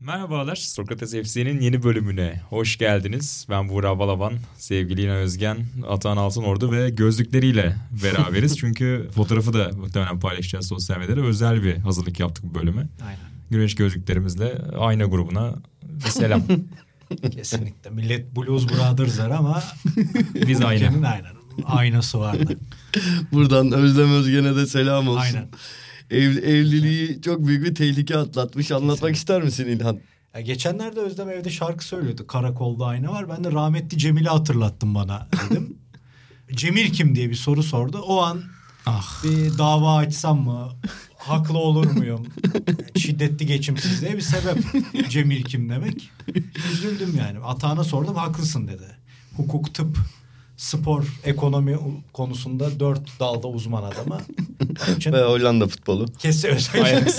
[0.00, 3.46] Merhabalar, Sokrates FC'nin yeni bölümüne hoş geldiniz.
[3.50, 8.58] Ben Buğra Balaban, sevgili İlhan Özgen, Atan Altınordu ve gözlükleriyle beraberiz.
[8.58, 11.20] Çünkü fotoğrafı da muhtemelen paylaşacağız sosyal medyada.
[11.20, 12.86] Özel bir hazırlık yaptık bu bölüme.
[13.06, 13.20] Aynen.
[13.50, 16.42] Güneş gözlüklerimizle ayna grubuna bir selam.
[17.30, 17.90] Kesinlikle.
[17.90, 19.62] Millet Blues Brothers'lar ama
[20.34, 22.58] Biz ülkenin aynen aynası vardı.
[23.32, 25.20] Buradan Özlem Özgen'e de selam olsun.
[25.20, 25.48] Aynen.
[26.10, 28.72] Ev, evliliği çok büyük bir tehlike atlatmış.
[28.72, 29.98] Anlatmak ister misin İlhan?
[30.34, 32.26] Ya geçenlerde Özlem evde şarkı söylüyordu.
[32.26, 33.28] Karakolda ayna var.
[33.28, 35.76] Ben de rahmetli Cemil'i hatırlattım bana dedim.
[36.52, 37.98] Cemil kim diye bir soru sordu.
[37.98, 38.42] O an
[38.86, 40.72] ah, bir dava açsam mı?
[41.16, 42.26] Haklı olur muyum?
[42.96, 44.58] Şiddetli geçimsizliğe bir sebep.
[45.08, 46.10] Cemil kim demek?
[46.72, 47.38] Üzüldüm yani.
[47.38, 48.96] Atağına sordum haklısın dedi.
[49.36, 49.98] Hukuk, tıp,
[50.58, 51.78] spor, ekonomi
[52.12, 54.20] konusunda dört dalda uzman adama.
[54.88, 56.06] Onun için Ve Hollanda futbolu.
[56.18, 57.10] Kesin özellikle.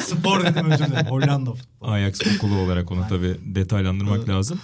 [0.00, 1.06] Spor dedim özür dilerim.
[1.06, 1.90] Hollanda futbolu.
[1.90, 4.60] Ajax okulu olarak onu tabii detaylandırmak lazım.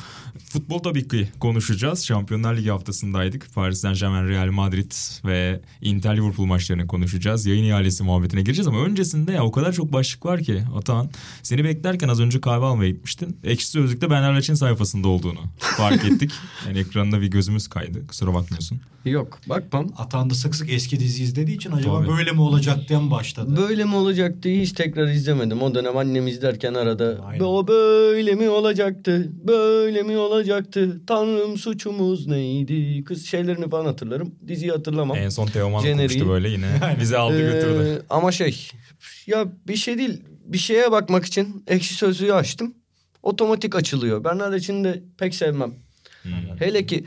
[0.52, 2.04] Futbol tabii ki konuşacağız.
[2.04, 3.54] Şampiyonlar Ligi haftasındaydık.
[3.54, 4.92] Paris Saint Germain, Real Madrid
[5.24, 7.46] ve Inter Liverpool maçlarını konuşacağız.
[7.46, 11.10] Yayın ihalesi muhabbetine gireceğiz ama öncesinde ya o kadar çok başlık var ki Atan.
[11.42, 13.36] Seni beklerken az önce kahve almaya gitmiştin.
[13.44, 16.30] Ekşi Sözlük'te Ben Erlaç'ın sayfasında olduğunu fark ettik.
[16.68, 18.02] Yani ekranında bir gözümüz kaydı.
[18.14, 18.80] Kusura bakmıyorsun.
[19.04, 19.92] Yok bakmam.
[19.98, 22.08] Atan da sık sık eski dizi izlediği için acaba Tabii.
[22.08, 23.56] böyle mi olacak diye mi başladı?
[23.56, 25.62] Böyle mi olacaktı hiç tekrar izlemedim.
[25.62, 27.44] O dönem annem izlerken arada Aynen.
[27.44, 29.32] o böyle mi olacaktı?
[29.46, 31.00] Böyle mi olacaktı?
[31.06, 33.04] Tanrım suçumuz neydi?
[33.04, 34.34] Kız şeylerini falan hatırlarım.
[34.48, 35.16] Diziyi hatırlamam.
[35.16, 36.66] En son Teoman okumuştu böyle yine.
[37.00, 37.98] Bizi aldı götürdü.
[38.00, 38.70] Ee, ama şey
[39.26, 40.22] ya bir şey değil.
[40.44, 42.74] Bir şeye bakmak için ekşi sözlüğü açtım.
[43.22, 44.24] Otomatik açılıyor.
[44.24, 45.74] Ben için de pek sevmem.
[46.22, 46.32] Hmm.
[46.58, 47.04] Hele ki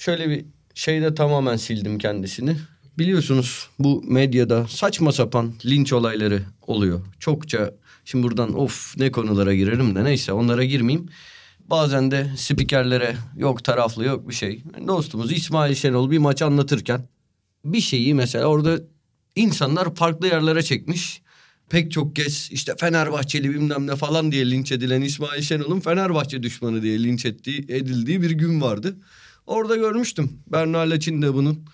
[0.00, 0.44] şöyle bir
[0.74, 2.56] şeyde tamamen sildim kendisini.
[2.98, 7.00] Biliyorsunuz bu medyada saçma sapan linç olayları oluyor.
[7.18, 7.74] Çokça
[8.04, 11.08] şimdi buradan of ne konulara girerim de neyse onlara girmeyeyim.
[11.70, 14.62] Bazen de spikerlere yok taraflı yok bir şey.
[14.86, 17.08] Dostumuz İsmail Şenol bir maç anlatırken
[17.64, 18.80] bir şeyi mesela orada
[19.36, 21.22] insanlar farklı yerlere çekmiş.
[21.70, 26.82] Pek çok kez işte Fenerbahçeli bilmem ne falan diye linç edilen İsmail Şenol'un Fenerbahçe düşmanı
[26.82, 28.96] diye linç ettiği, edildiği bir gün vardı.
[29.50, 30.32] Orada görmüştüm.
[30.46, 31.64] Berna Laçin de bunun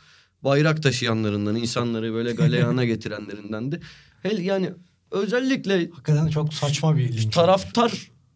[0.45, 3.81] bayrak taşıyanlarından, insanları böyle galeyana getirenlerindendi.
[4.23, 4.71] Hele yani
[5.11, 7.35] özellikle Hakikaten çok saçma bir linç.
[7.35, 7.93] taraftar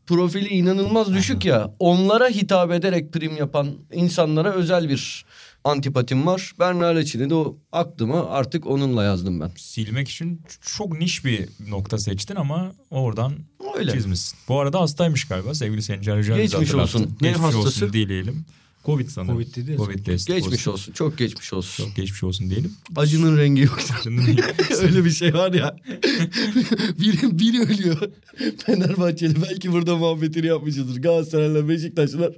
[0.06, 1.74] profili inanılmaz düşük ya.
[1.78, 5.24] Onlara hitap ederek prim yapan insanlara özel bir
[5.64, 6.52] antipatim var.
[6.58, 9.50] Berna Laçin'i de o aklıma artık onunla yazdım ben.
[9.56, 13.32] Silmek için çok niş bir nokta seçtin ama oradan
[13.78, 13.92] Öyle.
[13.92, 14.38] çizmişsin.
[14.48, 16.82] Bu arada hastaymış galiba sevgili Sencer bizi Geçmiş hatırlattı.
[16.82, 17.16] olsun.
[17.20, 17.58] Geçmiş hastası?
[17.58, 18.44] olsun dileyelim.
[18.84, 19.34] Covid sanırım.
[19.34, 19.76] Covid dedi.
[19.76, 20.68] Covid test Geçmiş pozitif.
[20.68, 20.92] olsun.
[20.92, 21.84] Çok geçmiş olsun.
[21.84, 22.72] Çok geçmiş olsun diyelim.
[22.96, 23.78] Acının rengi yok.
[24.02, 24.44] Şimdi
[24.80, 25.76] Öyle bir şey var ya.
[27.00, 28.10] biri, biri ölüyor.
[28.66, 31.02] Fenerbahçeli belki burada muhabbetini yapmışızdır.
[31.02, 32.36] Galatasaraylı Beşiktaşlılar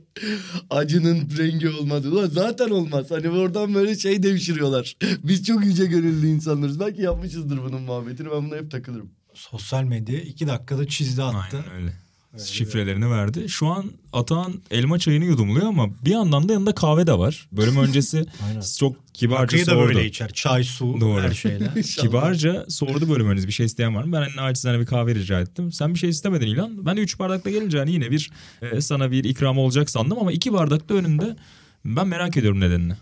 [0.70, 2.10] acının rengi olmadı.
[2.10, 3.10] Ulan zaten olmaz.
[3.10, 4.96] Hani oradan böyle şey devşiriyorlar.
[5.24, 6.80] Biz çok yüce gönüllü insanlarız.
[6.80, 8.30] Belki yapmışızdır bunun muhabbetini.
[8.30, 9.10] Ben buna hep takılırım.
[9.34, 11.64] Sosyal medya iki dakikada çizdi attı.
[11.66, 11.92] Aynen öyle.
[12.38, 13.48] Şifrelerini verdi.
[13.48, 17.48] Şu an Atahan elma çayını yudumluyor ama bir yandan da yanında kahve de var.
[17.52, 18.26] Bölüm öncesi
[18.78, 19.88] çok kibarca Rakıyı da sordu.
[19.88, 20.28] böyle içer.
[20.32, 21.22] Çay, su, Doğru.
[21.22, 21.72] her şeyle.
[21.82, 24.12] Kibarca sordu bölüm öncesi bir şey isteyen var mı?
[24.12, 25.72] Ben hani naçizane bir kahve rica ettim.
[25.72, 26.86] Sen bir şey istemedin İlan.
[26.86, 28.30] Ben de üç bardakla gelince hani yine bir
[28.62, 31.36] e, sana bir ikram olacak sandım ama iki bardak da önünde.
[31.84, 32.92] Ben merak ediyorum nedenini.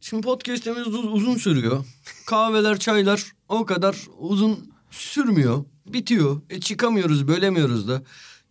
[0.00, 1.84] Şimdi podcast'imiz uz- uzun sürüyor.
[2.26, 5.64] Kahveler, çaylar o kadar uzun sürmüyor.
[5.86, 6.40] Bitiyor.
[6.50, 8.02] E çıkamıyoruz, bölemiyoruz da.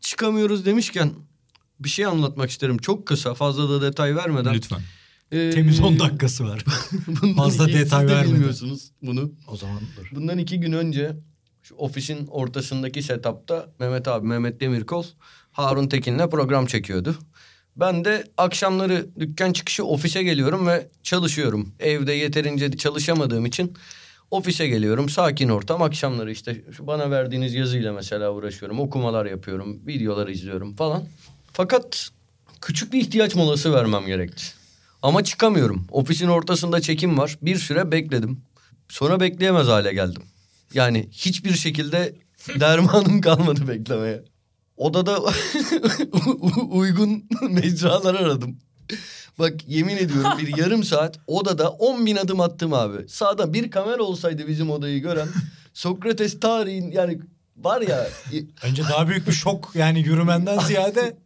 [0.01, 1.11] Çıkamıyoruz demişken
[1.79, 2.77] bir şey anlatmak isterim.
[2.77, 4.53] Çok kısa, fazla da detay vermeden.
[4.53, 4.79] Lütfen.
[5.31, 6.65] Ee, Temiz 10 dakikası var.
[7.37, 8.33] Fazla iki- detay de vermeden.
[8.35, 9.31] bilmiyorsunuz bunu.
[9.47, 10.09] o zaman dur.
[10.15, 11.17] Bundan iki gün önce
[11.63, 15.05] şu ofisin ortasındaki setupta Mehmet abi, Mehmet Demirkol,
[15.51, 17.15] Harun Tekin'le program çekiyordu.
[17.75, 21.73] Ben de akşamları dükkan çıkışı ofise geliyorum ve çalışıyorum.
[21.79, 23.73] Evde yeterince çalışamadığım için
[24.31, 25.09] ofise geliyorum.
[25.09, 25.81] Sakin ortam.
[25.81, 28.79] Akşamları işte şu bana verdiğiniz yazıyla mesela uğraşıyorum.
[28.79, 31.03] Okumalar yapıyorum, videolar izliyorum falan.
[31.53, 32.09] Fakat
[32.61, 34.43] küçük bir ihtiyaç molası vermem gerekti.
[35.01, 35.87] Ama çıkamıyorum.
[35.91, 37.37] Ofisin ortasında çekim var.
[37.41, 38.41] Bir süre bekledim.
[38.89, 40.23] Sonra bekleyemez hale geldim.
[40.73, 42.15] Yani hiçbir şekilde
[42.59, 44.23] dermanım kalmadı beklemeye.
[44.77, 45.19] Odada
[46.69, 48.57] uygun mecralar aradım.
[49.39, 53.09] Bak yemin ediyorum bir yarım saat odada 10 bin adım attım abi.
[53.09, 55.27] Sağda bir kamera olsaydı bizim odayı gören
[55.73, 57.19] Sokrates tarihin yani
[57.57, 58.07] var ya
[58.63, 61.17] Önce daha büyük bir şok yani yürümenden ziyade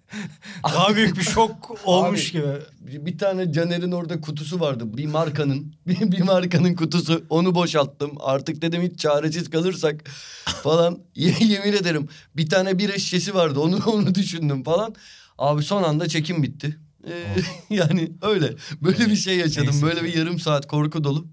[0.63, 3.05] daha büyük bir şok olmuş Abi, gibi.
[3.05, 4.97] bir, tane Caner'in orada kutusu vardı.
[4.97, 5.73] Bir markanın.
[5.87, 7.23] Bir, bir markanın kutusu.
[7.29, 8.11] Onu boşalttım.
[8.19, 10.09] Artık dedim hiç çaresiz kalırsak
[10.45, 10.99] falan.
[11.15, 12.07] Ye- yemin ederim.
[12.35, 13.59] Bir tane bir şişesi vardı.
[13.59, 14.95] Onu onu düşündüm falan.
[15.37, 16.77] Abi son anda çekim bitti.
[17.07, 17.35] Ee,
[17.75, 18.53] yani öyle.
[18.81, 19.67] Böyle bir şey yaşadım.
[19.71, 21.27] Neyse Böyle bir yarım saat korku dolu.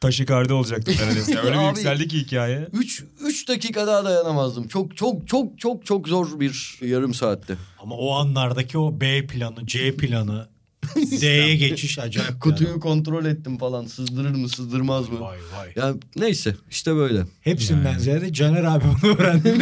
[0.00, 1.38] Taşikardi olacaktı neredeyse.
[1.42, 2.68] Öyle bir Abi- yükseldi ki hikaye.
[2.72, 4.68] Üç, üç dakika daha dayanamazdım.
[4.68, 7.56] Çok çok çok çok çok zor bir yarım saatti.
[7.82, 10.48] Ama o anlardaki o B planı, C planı,
[11.20, 12.40] D'ye geçiş acayip.
[12.40, 12.80] Kutuyu yani.
[12.80, 13.86] kontrol ettim falan.
[13.86, 15.20] Sızdırır mı sızdırmaz mı?
[15.20, 15.72] Vay vay.
[15.76, 17.24] Ya neyse işte böyle.
[17.40, 18.00] Hepsinden Yani.
[18.00, 19.54] ziyade Caner abi bunu öğrendi.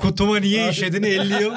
[0.00, 1.52] Kutuma niye işledin elliyor.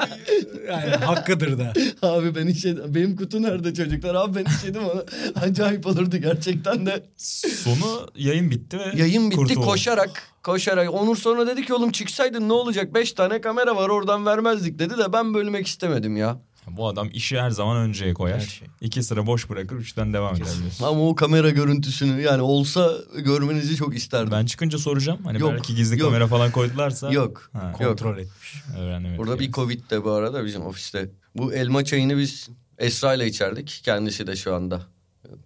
[0.70, 1.72] Yani hakkıdır da.
[2.08, 2.94] Abi ben işedim.
[2.94, 4.14] Benim kutu nerede çocuklar?
[4.14, 5.04] Abi ben işedim onu.
[5.42, 7.06] Acayip olurdu gerçekten de.
[7.16, 9.60] Sonu yayın bitti ve Yayın bitti kurtuldu.
[9.60, 10.22] koşarak.
[10.42, 10.94] Koşarak.
[10.94, 12.94] Onur sonra dedi ki oğlum çıksaydın ne olacak?
[12.94, 16.40] Beş tane kamera var oradan vermezdik dedi de ben bölmek istemedim ya.
[16.70, 18.40] Bu adam işi her zaman önceye koyar.
[18.40, 18.68] Her şey.
[18.80, 20.46] İki sıra boş bırakır, üçten devam eder.
[20.82, 24.32] Ama o kamera görüntüsünü yani olsa görmenizi çok isterdim.
[24.32, 25.18] Ben çıkınca soracağım.
[25.24, 26.08] Hani Yok, belki gizli yok.
[26.10, 27.12] kamera falan koydularsa.
[27.12, 27.50] Yok.
[27.52, 27.78] Ha, Yok.
[27.78, 28.54] Kontrol etmiş.
[28.78, 29.18] öğrendim.
[29.18, 31.10] Burada bir Covid de bu arada bizim ofiste.
[31.36, 32.48] Bu elma çayını biz
[32.78, 33.80] Esra ile içerdik.
[33.84, 34.82] Kendisi de şu anda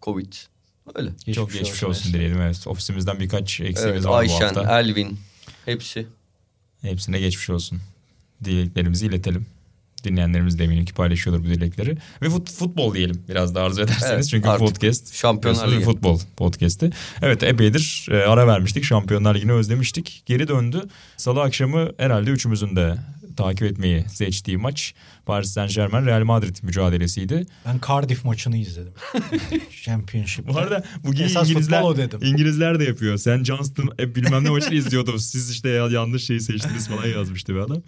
[0.02, 0.32] Covid.
[0.94, 1.11] Öyle.
[1.34, 2.40] Çok geçmiş olsun dileyelim.
[2.40, 2.67] Evet.
[2.67, 4.81] Ofisimizden birkaç eksiğimiz Evet, var bu Ayşen, hafta.
[4.81, 5.19] Elvin
[5.64, 6.06] hepsi.
[6.82, 7.81] Hepsine geçmiş olsun.
[8.44, 9.46] Dileklerimizi iletelim.
[10.05, 11.97] Dinleyenlerimiz de eminim ki paylaşıyordur bu dilekleri.
[12.23, 14.12] Ve fut, futbol diyelim biraz da arzu ederseniz.
[14.12, 15.14] Evet, Çünkü podcast.
[15.14, 15.85] Şampiyonlar Ligi.
[15.85, 16.91] Futbol podcast'i.
[17.23, 18.85] Evet epeydir e, ara vermiştik.
[18.85, 20.23] Şampiyonlar Ligi'ni özlemiştik.
[20.26, 20.82] Geri döndü.
[21.17, 22.97] Salı akşamı herhalde üçümüzün de
[23.43, 24.95] takip etmeyi seçtiği maç
[25.27, 27.47] Paris Saint Germain Real Madrid mücadelesiydi.
[27.67, 28.93] Ben Cardiff maçını izledim.
[29.85, 30.49] Championship.
[30.49, 32.21] Bu arada bugün Esas İngilizler, o dedim.
[32.23, 33.17] İngilizler de yapıyor.
[33.19, 35.19] Sen Johnston e, bilmem ne maçını izliyordum.
[35.19, 37.83] Siz işte ya- yanlış şeyi seçtiniz falan yazmıştı bir adam.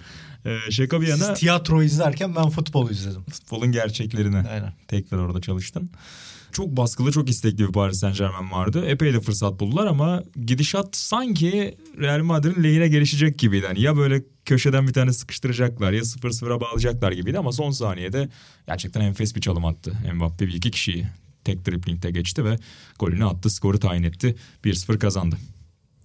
[0.46, 3.22] Ee, şaka bir yana Siz tiyatro izlerken ben futbol izledim.
[3.30, 4.72] futbolun gerçeklerini Aynen.
[4.88, 5.90] tekrar orada çalıştın.
[6.52, 8.84] Çok baskılı, çok istekli bir Paris Saint Germain vardı.
[8.86, 13.64] Epey de fırsat buldular ama gidişat sanki Real Madrid'in lehine gelişecek gibiydi.
[13.64, 18.28] Yani ya böyle köşeden bir tane sıkıştıracaklar ya 0-0'a bağlayacaklar gibiydi ama son saniyede
[18.66, 19.92] gerçekten enfes bir çalım attı.
[20.14, 21.06] Mbappe bir iki kişiyi
[21.44, 22.58] tek driplingte geçti ve
[22.98, 24.36] golünü attı, skoru tayin etti.
[24.64, 25.36] 1-0 kazandı.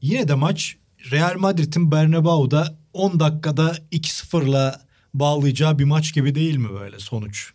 [0.01, 0.77] Yine de maç
[1.11, 4.81] Real Madrid'in Bernabeu'da 10 dakikada 2-0'la
[5.13, 7.53] bağlayacağı bir maç gibi değil mi böyle sonuç?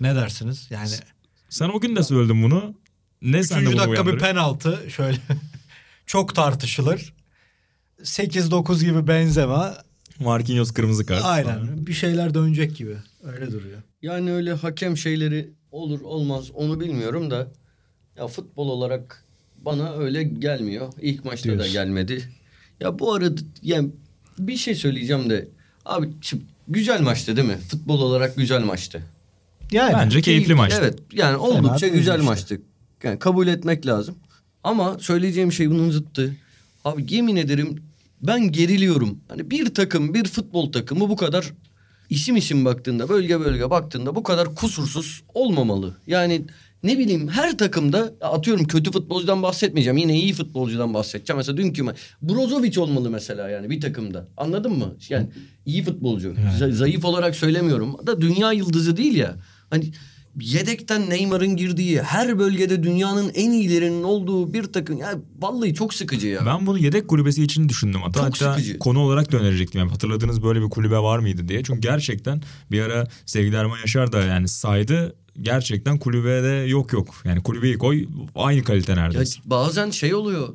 [0.00, 0.66] Ne dersiniz?
[0.70, 0.90] Yani
[1.48, 2.74] Sen o gün de söyledin bunu.
[3.22, 3.72] Ne sende 3.
[3.72, 5.18] bunu dakika bir penaltı şöyle
[6.06, 7.14] çok tartışılır.
[8.02, 9.74] 8-9 gibi Benzema.
[10.20, 11.24] Marquinhos kırmızı kart.
[11.24, 11.86] Aynen.
[11.86, 12.96] Bir şeyler dönecek gibi.
[13.22, 13.78] Öyle duruyor.
[14.02, 17.48] Yani öyle hakem şeyleri olur olmaz onu bilmiyorum da
[18.16, 19.24] ya futbol olarak
[19.58, 20.92] bana öyle gelmiyor.
[21.00, 21.72] İlk maçta da Diyorsun.
[21.72, 22.22] gelmedi.
[22.80, 23.90] Ya bu arada yani
[24.38, 25.48] bir şey söyleyeceğim de
[25.84, 26.08] abi
[26.68, 27.58] güzel maçtı değil mi?
[27.68, 29.02] Futbol olarak güzel maçtı.
[29.72, 30.80] Yani Bence keyifli maçtı.
[30.82, 32.24] Evet yani oldukça değil güzel işte.
[32.26, 32.60] maçtı.
[33.02, 34.14] Yani kabul etmek lazım.
[34.64, 36.36] Ama söyleyeceğim şey bunun zıttı.
[36.84, 37.82] Abi yemin ederim
[38.22, 39.18] ben geriliyorum.
[39.28, 41.52] Hani bir takım bir futbol takımı bu kadar
[42.10, 45.96] isim isim baktığında bölge bölge baktığında bu kadar kusursuz olmamalı.
[46.06, 46.42] Yani
[46.82, 49.96] ne bileyim her takımda atıyorum kötü futbolcudan bahsetmeyeceğim.
[49.96, 51.36] Yine iyi futbolcudan bahsedeceğim.
[51.36, 51.84] Mesela dünkü
[52.22, 54.28] Brozovic olmalı mesela yani bir takımda.
[54.36, 54.94] Anladın mı?
[55.08, 55.26] Yani
[55.66, 56.34] iyi futbolcu.
[56.58, 58.06] Z- zayıf olarak söylemiyorum.
[58.06, 59.36] Da dünya yıldızı değil ya.
[59.70, 59.92] Hani
[60.40, 64.98] yedekten Neymar'ın girdiği her bölgede dünyanın en iyilerinin olduğu bir takım.
[64.98, 66.46] Ya vallahi çok sıkıcı ya.
[66.46, 68.00] Ben bunu yedek kulübesi için düşündüm.
[68.02, 68.78] Hatta, Çok hatta sıkıcı.
[68.78, 69.78] konu olarak da önerecektim.
[69.78, 71.62] Yani hatırladığınız böyle bir kulübe var mıydı diye.
[71.62, 75.16] Çünkü gerçekten bir ara sevgili Erman Yaşar da yani saydı.
[75.42, 77.14] Gerçekten kulübede yok yok.
[77.24, 79.40] Yani kulübeyi koy aynı kalite Ya neredeyse.
[79.44, 80.48] bazen şey oluyor.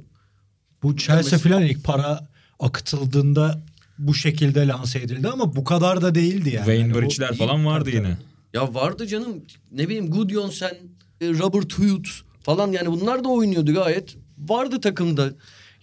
[0.84, 2.28] Bu Chelsea mesela- falan ilk para
[2.60, 3.62] akıtıldığında
[4.00, 6.66] bu şekilde lanse edildi ama bu kadar da değildi yani.
[6.66, 8.18] Wayne Yani Bridge'ler falan vardı yine.
[8.54, 10.78] Ya vardı canım ne bileyim Gudjonsen,
[11.22, 14.18] e, Robert Hughes falan yani bunlar da oynuyordu gayet.
[14.38, 15.30] Vardı takımda.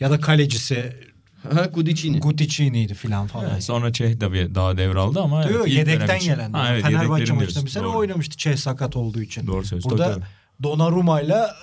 [0.00, 0.92] Ya da kalecisi
[1.54, 2.20] Ha Gudicini.
[2.20, 3.50] Guticini'ydi falan falan.
[3.52, 6.52] Evet, sonra Çeh de bir daha devraldı ama Diyor, evet, yedekten gelen.
[6.52, 7.96] Ha, evet, Fenerbahçe maçında mesela Doğru.
[7.98, 9.46] oynamıştı Çeh sakat olduğu için.
[9.46, 9.90] Doğru söylüyorsun.
[9.90, 10.24] Burada Tabii,
[10.62, 11.56] Donnarumma'yla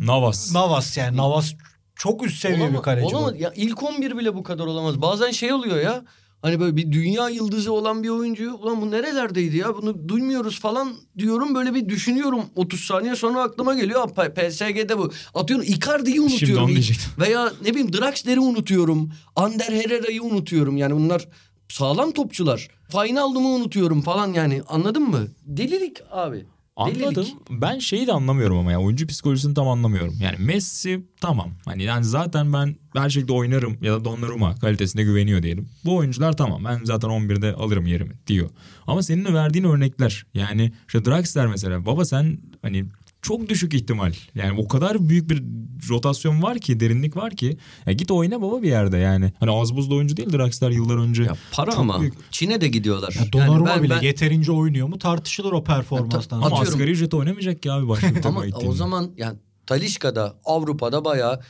[0.00, 0.54] Navas.
[0.54, 1.52] Navas yani Navas
[1.94, 3.06] çok üst seviye Olama- bir kaleci.
[3.16, 3.34] olamaz.
[3.34, 3.42] bu.
[3.42, 5.00] Ya ilk 11 bile bu kadar olamaz.
[5.02, 6.04] Bazen şey oluyor ya.
[6.42, 9.76] Hani böyle bir dünya yıldızı olan bir oyuncu ulan bu nerelerdeydi ya?
[9.76, 11.54] Bunu duymuyoruz falan diyorum.
[11.54, 14.02] Böyle bir düşünüyorum 30 saniye sonra aklıma geliyor.
[14.02, 15.10] "Aa, P- PSG'de bu.
[15.34, 16.66] Atıyorum Icardi'yi unutuyorum.
[17.18, 19.10] veya ne bileyim Draxler'i unutuyorum.
[19.36, 20.76] Ander Herrera'yı unutuyorum.
[20.76, 21.28] Yani bunlar
[21.68, 22.68] sağlam topçular.
[22.92, 24.62] Wijnaldum'u unutuyorum falan yani.
[24.68, 25.26] Anladın mı?
[25.46, 26.46] Delilik abi
[26.78, 27.14] Anladım.
[27.24, 27.36] Delilik.
[27.50, 30.14] Ben şeyi de anlamıyorum ama ya oyuncu psikolojisini tam anlamıyorum.
[30.20, 31.50] Yani Messi tamam.
[31.64, 35.68] Hani yani zaten ben her şekilde oynarım ya da Donnarumma kalitesine güveniyor diyelim.
[35.84, 38.50] Bu oyuncular tamam ben zaten 11'de alırım yerimi diyor.
[38.86, 42.84] Ama senin verdiğin örnekler yani işte Draxler mesela baba sen hani
[43.22, 44.12] çok düşük ihtimal.
[44.34, 45.42] Yani o kadar büyük bir
[45.88, 47.58] rotasyon var ki, derinlik var ki.
[47.86, 49.32] Ya git oyna baba bir yerde yani.
[49.40, 51.22] Hani az buzlu oyuncu değil Draxler yıllar önce.
[51.22, 52.32] Ya para Çok ama büyük.
[52.32, 53.16] Çin'e de gidiyorlar.
[53.20, 56.42] Ya Donnarumma ben- bile ben- yeterince oynuyor mu tartışılır o performanstan.
[56.42, 61.40] Ama asgari ücrete oynamayacak ki abi başka bir Ama o zaman yani Talişka'da Avrupa'da bayağı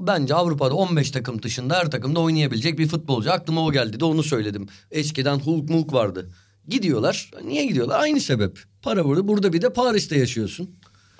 [0.00, 3.32] bence Avrupa'da 15 takım dışında her takımda oynayabilecek bir futbolcu.
[3.32, 4.66] Aklıma o geldi de onu söyledim.
[4.90, 6.30] Eskiden Hulk Mulk vardı.
[6.68, 7.30] Gidiyorlar.
[7.44, 8.00] Niye gidiyorlar?
[8.00, 8.58] Aynı sebep.
[8.82, 9.28] Para burada.
[9.28, 10.70] Burada bir de Paris'te yaşıyorsun.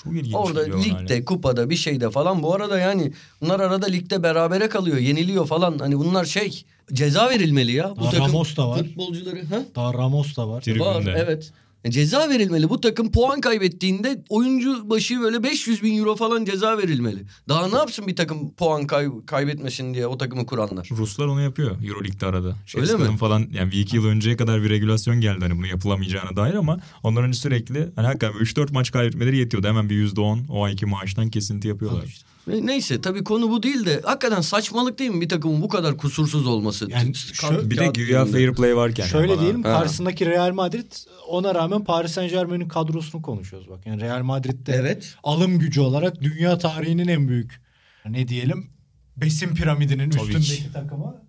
[0.05, 1.25] Çok ilginç Orada ligde, hala.
[1.25, 2.43] kupada bir şeyde falan.
[2.43, 4.97] Bu arada yani bunlar arada ligde berabere kalıyor.
[4.99, 5.79] Yeniliyor falan.
[5.79, 7.91] Hani bunlar şey ceza verilmeli ya.
[7.97, 8.79] Bu Daha takım Ramos da var.
[8.79, 9.45] futbolcuları.
[9.47, 9.63] Ha?
[9.75, 10.61] Daha Ramos da var.
[10.61, 10.85] Tribünde.
[10.85, 11.53] Var evet.
[11.85, 12.69] E, Ceza verilmeli.
[12.69, 17.23] Bu takım puan kaybettiğinde oyuncu başı böyle 500 bin euro falan ceza verilmeli.
[17.49, 20.89] Daha ne yapsın bir takım puan kay- kaybetmesin diye o takımı kuranlar.
[20.97, 22.57] Ruslar onu yapıyor Euroleague'de arada.
[22.67, 23.17] Şey, Öyle mi?
[23.17, 26.79] falan yani bir iki yıl önceye kadar bir regülasyon geldi hani bunu yapılamayacağına dair ama
[27.03, 29.67] onların sürekli hani hakikaten 3-4 maç kaybetmeleri yetiyordu.
[29.69, 32.05] Hemen bir %10 o ayki maaştan kesinti yapıyorlar.
[32.05, 35.97] E, Neyse tabii konu bu değil de hakikaten saçmalık değil mi bir takımın bu kadar
[35.97, 36.91] kusursuz olması?
[36.91, 39.07] Yani şö- Bir de güya fair play varken.
[39.07, 39.41] Şöyle falan.
[39.41, 39.73] diyelim Ha.
[39.79, 40.93] karşısındaki Real Madrid
[41.29, 43.87] ona rağmen Paris Saint Germain'in kadrosunu konuşuyoruz bak.
[43.87, 45.15] Yani Real Madrid'de Evet.
[45.23, 47.61] alım gücü olarak dünya tarihinin en büyük
[48.09, 48.71] ne diyelim
[49.17, 50.73] besin piramidinin Tabii üstündeki ki.
[50.73, 51.25] takımı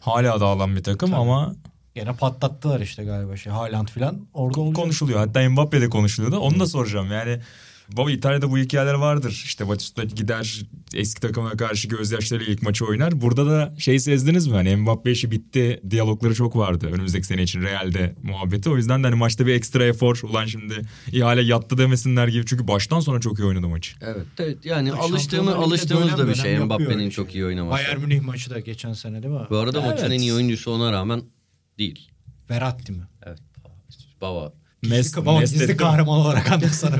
[0.00, 1.20] Hala dağılan bir takım Tabii.
[1.20, 1.54] ama
[1.94, 4.76] gene patlattılar işte galiba şey Haaland filan orada olacak.
[4.82, 5.18] konuşuluyor.
[5.18, 6.38] Hatta Mbappe de konuşuluyordu.
[6.38, 7.40] Onu da soracağım yani.
[7.96, 9.42] Baba İtalya'da bu hikayeler vardır.
[9.44, 10.62] İşte Batista gider
[10.94, 13.20] eski takımına karşı gözyaşlarıyla ilk maçı oynar.
[13.20, 14.54] Burada da şey sezdiniz mi?
[14.54, 15.80] Hani Mbappe işi bitti.
[15.90, 18.70] Diyalogları çok vardı önümüzdeki sene için Real'de muhabbeti.
[18.70, 20.20] O yüzden de hani maçta bir ekstra efor.
[20.22, 20.82] Ulan şimdi
[21.12, 22.46] ihale yattı demesinler gibi.
[22.46, 23.96] Çünkü baştan sonra çok iyi oynadı maçı.
[24.00, 27.40] Evet, evet yani alıştığımız alıştığımız da bir şey Mbappe'nin çok şey.
[27.40, 27.84] iyi oynaması.
[27.84, 29.40] Bayern Münih maçı da geçen sene değil mi?
[29.50, 30.12] Bu arada maçın Evet.
[30.12, 31.22] en iyi oyuncusu ona rağmen
[31.78, 32.08] değil.
[32.50, 33.02] Verratti mi?
[33.26, 33.38] Evet.
[34.20, 34.52] Baba.
[34.82, 36.96] Gizli, Mes- baba, Mes gizli kahraman olarak anlatsana.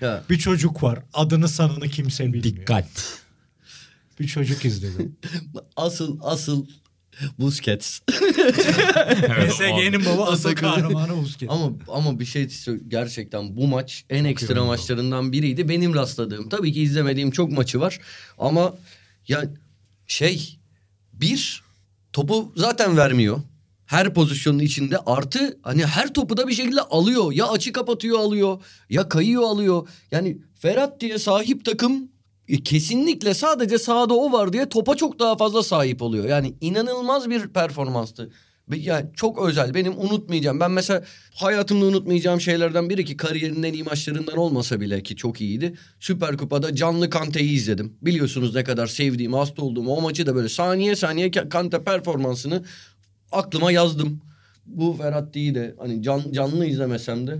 [0.00, 0.98] Ya bir çocuk var.
[1.12, 2.42] Adını sanını kimse bilmiyor.
[2.44, 3.18] Dikkat.
[4.20, 5.16] Bir çocuk izledim.
[5.76, 6.66] asıl asıl
[7.38, 8.00] Busquets.
[9.22, 9.50] Evet.
[9.52, 11.52] PSG'nin baba asıl kahramanı Busquets.
[11.52, 12.48] ama ama bir şey
[12.88, 14.66] gerçekten bu maç en ekstra oyuncu.
[14.66, 15.68] maçlarından biriydi.
[15.68, 16.48] Benim rastladığım.
[16.48, 18.00] Tabii ki izlemediğim çok maçı var.
[18.38, 18.74] Ama
[19.28, 19.44] ya
[20.06, 20.58] şey
[21.12, 21.62] bir
[22.12, 23.40] topu zaten vermiyor.
[23.92, 27.32] Her pozisyonun içinde artı hani her topu da bir şekilde alıyor.
[27.32, 29.88] Ya açı kapatıyor alıyor ya kayıyor alıyor.
[30.10, 32.08] Yani Ferhat diye sahip takım
[32.48, 36.24] e, kesinlikle sadece sahada o var diye topa çok daha fazla sahip oluyor.
[36.24, 38.30] Yani inanılmaz bir performanstı.
[38.76, 39.74] Yani çok özel.
[39.74, 40.60] Benim unutmayacağım.
[40.60, 45.40] Ben mesela hayatımda unutmayacağım şeylerden biri ki kariyerinin en iyi maçlarından olmasa bile ki çok
[45.40, 45.74] iyiydi.
[46.00, 47.96] Süper Kupa'da canlı Kante'yi izledim.
[48.02, 52.64] Biliyorsunuz ne kadar sevdiğim, hasta olduğum o maçı da böyle saniye saniye Kante performansını
[53.32, 54.20] aklıma yazdım.
[54.66, 57.38] Bu Ferhatti'yi de hani can, canlı izlemesem de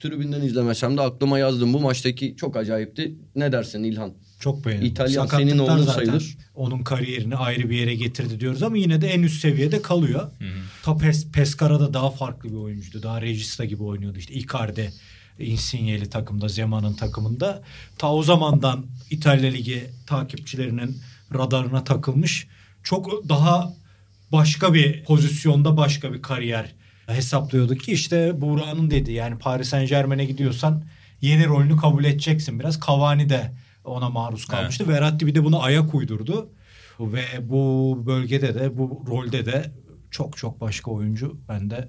[0.00, 1.72] tribünden izlemesem de aklıma yazdım.
[1.72, 3.14] Bu maçtaki çok acayipti.
[3.36, 4.12] Ne dersin İlhan?
[4.40, 4.86] Çok beğendim.
[4.86, 6.36] İtalyan Sakatlıktan senin oğlun zaten sayılır.
[6.54, 10.30] Onun kariyerini ayrı bir yere getirdi diyoruz ama yine de en üst seviyede kalıyor.
[10.82, 13.02] Ta Pes, Pescara'da daha farklı bir oyuncuydu.
[13.02, 14.18] Daha Regista gibi oynuyordu.
[14.18, 14.92] İşte Icardi,
[15.38, 17.62] Insigne'li takımda, Zeman'ın takımında.
[17.98, 20.96] Ta o zamandan İtalya Ligi takipçilerinin
[21.34, 22.46] radarına takılmış.
[22.82, 23.74] Çok daha
[24.32, 26.74] başka bir pozisyonda başka bir kariyer
[27.06, 30.84] hesaplıyorduk ki işte Buğra'nın dedi yani Paris Saint Germain'e gidiyorsan
[31.20, 32.80] yeni rolünü kabul edeceksin biraz.
[32.86, 33.52] Cavani de
[33.84, 34.88] ona maruz kalmıştı.
[34.88, 36.50] Verratti bir de buna ayak uydurdu.
[37.00, 39.72] Ve bu bölgede de bu rolde de
[40.10, 41.40] çok çok başka oyuncu.
[41.48, 41.88] Ben de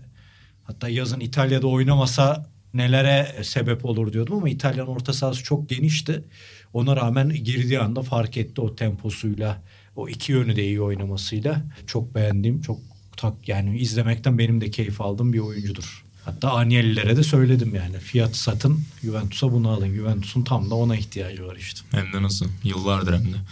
[0.63, 6.23] hatta yazın İtalya'da oynamasa nelere sebep olur diyordum ama İtalyan orta sahası çok genişti.
[6.73, 9.61] Ona rağmen girdiği anda fark etti o temposuyla,
[9.95, 11.61] o iki yönü de iyi oynamasıyla.
[11.87, 12.79] Çok beğendiğim, çok
[13.17, 16.05] tak yani izlemekten benim de keyif aldığım bir oyuncudur.
[16.25, 17.97] Hatta Agnelli'lere de söyledim yani.
[17.97, 19.95] Fiyat satın, Juventus'a bunu alın.
[19.95, 21.81] Juventus'un tam da ona ihtiyacı var işte.
[21.91, 22.45] Hem de nasıl?
[22.63, 23.37] Yıllardır hem de.
[23.37, 23.43] Ya.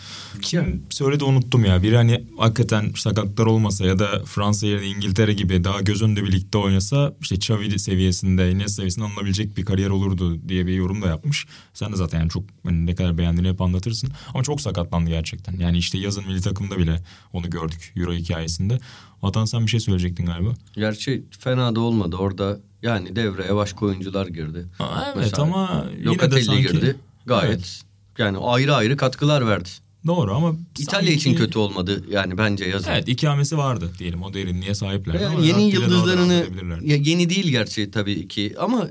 [0.42, 1.84] Kim söyledi unuttum ya.
[1.84, 6.32] Biri hani hakikaten sakatlar olmasa ya da Fransa yerine İngiltere gibi daha göz önünde bir
[6.32, 11.08] ligde oynasa işte Xavi seviyesinde, Ines seviyesinde alınabilecek bir kariyer olurdu diye bir yorum da
[11.08, 11.46] yapmış.
[11.74, 14.10] Sen de zaten yani çok hani ne kadar beğendiğini hep anlatırsın.
[14.34, 15.60] Ama çok sakatlandı gerçekten.
[15.60, 17.04] Yani işte yazın milli takımda bile
[17.34, 18.80] onu gördük Euro hikayesinde.
[19.22, 20.54] Vatan sen bir şey söyleyecektin galiba.
[20.76, 22.16] Gerçi fena da olmadı.
[22.16, 24.66] Orada yani devreye başka oyuncular girdi.
[24.80, 26.62] Aa, evet Mesela ama yine de sanki...
[26.62, 26.96] girdi.
[27.26, 27.82] Gayet Evet,
[28.18, 29.70] yani ayrı ayrı katkılar verdi.
[30.08, 32.92] doğru ama İtalya sanki- için kötü olmadı yani bence yazın.
[32.92, 35.20] Evet ikamesi vardı diyelim o derinliğe sahipler.
[35.20, 36.46] Yani yeni yıldızlarını
[36.84, 38.90] ya yeni değil gerçi tabii ki ama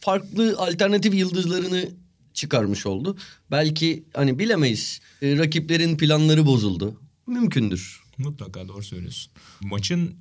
[0.00, 1.88] farklı alternatif yıldızlarını
[2.34, 3.16] çıkarmış oldu.
[3.50, 5.00] Belki hani bilemeyiz.
[5.22, 7.00] E, rakiplerin planları bozuldu.
[7.26, 8.02] Mümkündür.
[8.18, 9.32] Mutlaka doğru söylüyorsun.
[9.60, 10.14] Maçın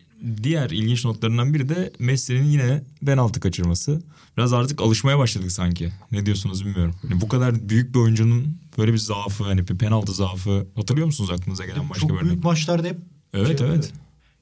[0.44, 4.02] diğer ilginç notlarından biri de Messi'nin yine penaltı kaçırması.
[4.38, 5.92] Biraz artık alışmaya başladık sanki.
[6.12, 6.96] Ne diyorsunuz bilmiyorum.
[7.10, 11.30] Yani bu kadar büyük bir oyuncunun böyle bir zaafı hani bir penaltı zaafı hatırlıyor musunuz
[11.32, 12.26] aklınıza gelen başka Çok bir örnek?
[12.32, 12.98] büyük maçlarda hep
[13.34, 13.62] Evet şey evet.
[13.62, 13.84] oluyor.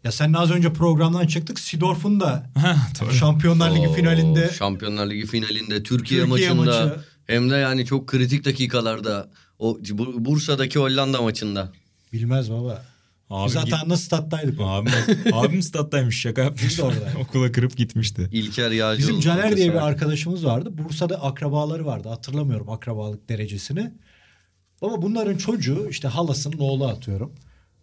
[0.03, 1.59] Ya sen az önce programdan çıktık.
[1.59, 2.49] Sidorf'un da.
[3.19, 6.55] Şampiyonlar Ligi Oo, finalinde Şampiyonlar Ligi finalinde Türkiye, Türkiye maçında
[6.85, 6.99] maçı.
[7.27, 11.71] hem de yani çok kritik dakikalarda o Bu- Bursa'daki Hollanda maçında.
[12.13, 12.85] bilmez baba.
[13.29, 14.59] Abi Biz zaten nasıl stat'taydık.
[14.63, 14.91] Abim,
[15.33, 16.79] abim stat'taymış şaka yapmış.
[16.79, 17.19] Oradaydık.
[17.29, 18.29] Okula kırıp gitmişti.
[18.31, 19.09] İlker Yağcıoğlu.
[19.09, 19.85] Bizim Caner diye bir arkadaşı.
[19.85, 20.69] arkadaşımız vardı.
[20.77, 22.09] Bursa'da akrabaları vardı.
[22.09, 23.93] Hatırlamıyorum akrabalık derecesini.
[24.81, 27.35] Baba bunların çocuğu işte halasının oğlu atıyorum.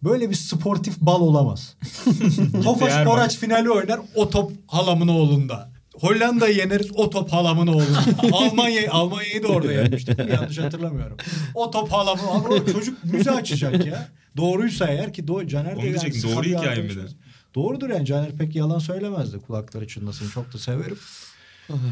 [0.03, 1.75] Böyle bir sportif bal olamaz.
[2.63, 3.37] Tofaş maç.
[3.37, 5.76] finali oynar o top halamın oğlunda.
[5.99, 8.03] Hollanda'yı yeneriz o top halamın oğlunda.
[8.31, 10.19] Almanya Almanya'yı da orada yenmiştik.
[10.33, 11.17] Yanlış hatırlamıyorum.
[11.53, 12.73] O top halamın oğlunda.
[12.73, 14.09] Çocuk müze açacak ya.
[14.37, 17.01] Doğruysa eğer ki doğru Caner de Onu yani diyecektim, sıkan doğru hikaye mi de?
[17.55, 19.39] Doğrudur yani Caner pek yalan söylemezdi.
[19.39, 20.97] Kulakları çınlasın çok da severim.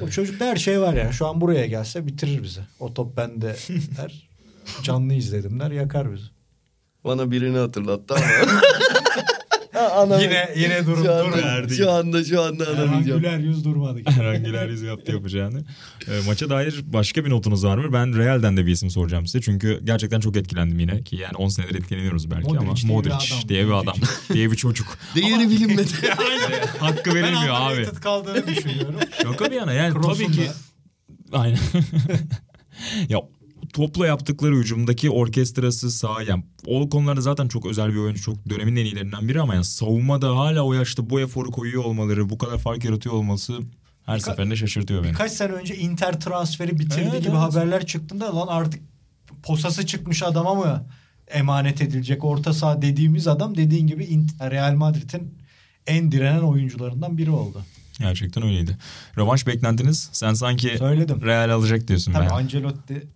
[0.02, 1.14] O çocukta her şey var yani.
[1.14, 2.62] Şu an buraya gelse bitirir bizi.
[2.80, 3.56] O top bende
[3.98, 4.30] der.
[4.84, 6.26] Canlı izledim der yakar bizi.
[7.04, 8.26] Bana birini hatırlattı ama.
[9.76, 11.76] Ha, ana- Yine yine durum şu anda, durmadı.
[11.76, 13.20] şu anda şu anda Erhan anamayacağım.
[13.22, 14.00] Güler yüz durmadı.
[14.10, 15.60] Herhangi bir yaptı yapacağını.
[16.08, 17.94] E, maça dair başka bir notunuz var mı?
[17.94, 19.42] Ben Real'den de bir isim soracağım size.
[19.42, 21.04] Çünkü gerçekten çok etkilendim yine.
[21.04, 23.50] Ki yani 10 senedir etkileniyoruz belki Modric ama diye bir Modric adam.
[23.50, 23.96] diye bir adam.
[24.34, 24.98] diye bir çocuk.
[25.16, 25.92] Değeri bilinmedi.
[26.80, 27.74] Hakkı Ben verilmiyor abi.
[27.74, 28.96] underrated kaldığını düşünüyorum.
[29.24, 30.42] Şaka bir yana yani tabii Kroos'un ki.
[31.32, 31.38] da.
[31.40, 31.60] Aynen.
[33.10, 33.20] ya
[33.76, 38.76] topla yaptıkları hücumdaki orkestrası sağ yani o konularda zaten çok özel bir oyuncu çok dönemin
[38.76, 42.58] en iyilerinden biri ama yani savunmada hala o yaşta bu eforu koyuyor olmaları bu kadar
[42.58, 43.60] fark yaratıyor olması
[44.06, 45.12] her seferinde şaşırtıyor beni.
[45.12, 47.40] Birkaç sene önce Inter transferi bitirdiği Evet, gibi evet.
[47.40, 48.82] haberler çıktığında lan artık
[49.44, 50.86] posası çıkmış adama mı
[51.28, 55.38] emanet edilecek orta saha dediğimiz adam dediğin gibi Inter- Real Madrid'in
[55.88, 57.62] en direnen oyuncularından biri oldu.
[58.00, 58.78] Gerçekten öyleydi.
[59.18, 61.22] Rövanş beklentiniz sen sanki Söyledim.
[61.22, 62.30] Real alacak diyorsun Tabii ben.
[62.36, 63.08] Ancelotti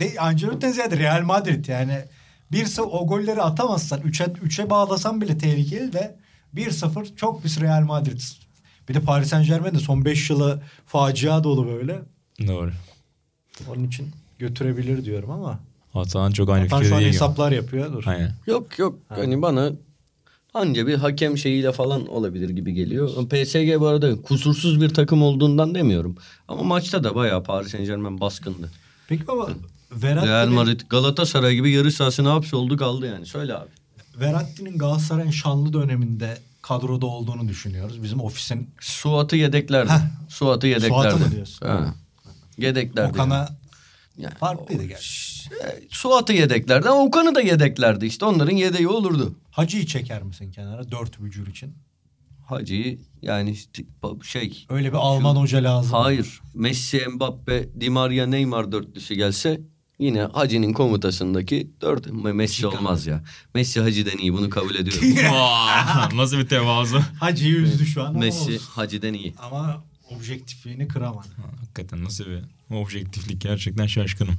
[0.00, 2.04] de, Ancelotti'den ziyade Real Madrid yani
[2.52, 6.16] bir o golleri atamazsan 3'e 3'e bağlasan bile tehlikeli de
[6.54, 8.20] 1-0 çok pis Real Madrid.
[8.88, 12.02] Bir de Paris Saint Germain de son 5 yılı facia dolu böyle.
[12.46, 12.72] Doğru.
[13.68, 15.60] Onun için götürebilir diyorum ama.
[15.92, 17.10] Hatan çok aynı fikirde şu an değil.
[17.10, 17.14] gibi.
[17.14, 17.92] hesaplar yapıyor.
[17.92, 18.04] Dur.
[18.06, 18.32] Aynen.
[18.46, 19.72] Yok yok hani bana
[20.54, 23.10] anca bir hakem şeyiyle falan olabilir gibi geliyor.
[23.28, 26.16] PSG bu arada kusursuz bir takım olduğundan demiyorum.
[26.48, 28.70] Ama maçta da bayağı Paris Saint Germain baskındı.
[29.08, 29.48] Peki baba
[30.02, 33.26] Real Verratti'nin, Madrid Galatasaray gibi yarı sahasına hapsoldu kaldı yani.
[33.26, 33.70] Söyle abi.
[34.20, 38.02] Verratti'nin Galatasaray'ın şanlı döneminde kadroda olduğunu düşünüyoruz.
[38.02, 39.90] Bizim ofisin Suat'ı yedeklerdi.
[39.92, 39.98] Heh.
[40.28, 40.92] Suat'ı yedeklerdi.
[41.10, 41.66] Suat'ı mı diyorsun?
[41.66, 41.94] Ha.
[42.58, 43.10] Yedeklerdi.
[43.10, 43.48] Okan'a
[44.18, 45.48] Yani farklıydı o- gerçi.
[45.64, 48.06] E, Suat'ı yedeklerdi ama Okan'ı da yedeklerdi.
[48.06, 49.34] İşte onların yedeği olurdu.
[49.50, 50.90] Hacı'yı çeker misin kenara?
[50.90, 51.74] Dört bücür için.
[52.46, 53.84] Hacı'yı yani işte
[54.22, 55.92] şey Öyle bir Alman hoca lazım.
[55.92, 56.40] Hayır.
[56.54, 59.60] Messi, Mbappe, Di Maria, Neymar dörtlüsü gelse
[59.98, 62.12] yine Hacı'nin komutasındaki dört.
[62.34, 63.24] Messi olmaz ya.
[63.54, 65.08] Messi Hacı'den iyi bunu kabul ediyorum.
[65.32, 67.00] Vay, Nasıl bir tevazu.
[67.20, 68.66] Hacı'yı üzdü şu an Messi olsun.
[68.70, 69.34] Hacı'den iyi.
[69.38, 71.28] Ama objektifliğini kıramadı.
[71.60, 72.40] Hakikaten nasıl bir
[72.76, 74.34] objektiflik gerçekten şaşkınım.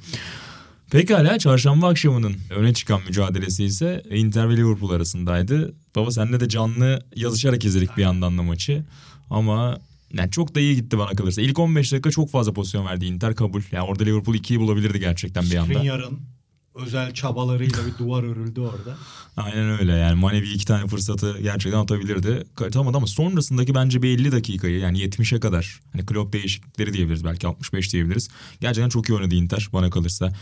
[0.91, 5.73] Pekala çarşamba akşamının öne çıkan mücadelesi ise Inter ve Liverpool arasındaydı.
[5.95, 8.85] Baba senle de canlı yazışarak izledik bir yandan da maçı.
[9.29, 9.77] Ama
[10.17, 11.41] yani çok da iyi gitti bana kalırsa.
[11.41, 13.61] İlk 15 dakika çok fazla pozisyon verdi Inter kabul.
[13.71, 15.73] Yani orada Liverpool 2'yi bulabilirdi gerçekten bir anda.
[15.73, 16.34] Skriniar'ın
[16.75, 18.97] özel çabalarıyla bir duvar örüldü orada.
[19.37, 22.43] Aynen öyle yani Manevi iki tane fırsatı gerçekten atabilirdi.
[22.65, 27.47] Atamadı ama sonrasındaki bence bir 50 dakikayı yani 70'e kadar hani Klopp değişiklikleri diyebiliriz belki
[27.47, 28.29] 65 diyebiliriz.
[28.61, 30.33] Gerçekten çok iyi oynadı Inter bana kalırsa.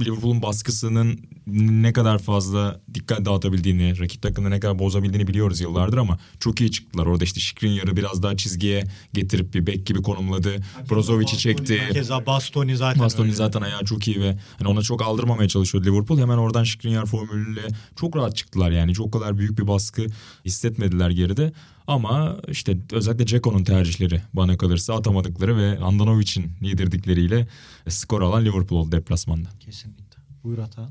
[0.00, 6.18] Liverpool'un baskısının ne kadar fazla dikkat dağıtabildiğini, rakip takımda ne kadar bozabildiğini biliyoruz yıllardır ama
[6.40, 7.06] çok iyi çıktılar.
[7.06, 10.56] Orada işte Skriniar'ı biraz daha çizgiye getirip bir bek gibi konumladı.
[10.90, 11.80] Brozovic'i çekti.
[11.92, 13.36] Keza Bastoni zaten Bastoni öyle.
[13.36, 15.48] zaten ayağı çok iyi ve hani ona çok aldırmamaya
[15.84, 16.18] Liverpool.
[16.18, 17.60] Hemen oradan Skriniar formülüyle
[17.96, 18.94] çok rahat çıktılar yani.
[18.94, 20.06] Çok kadar büyük bir baskı
[20.44, 21.52] hissetmediler geride.
[21.86, 27.48] Ama işte özellikle Ceko'nun tercihleri bana kalırsa atamadıkları ve Andanovic'in yedirdikleriyle
[27.88, 29.48] skor alan Liverpool oldu deplasmanda.
[29.60, 30.22] Kesinlikle.
[30.44, 30.90] Buyur Atan.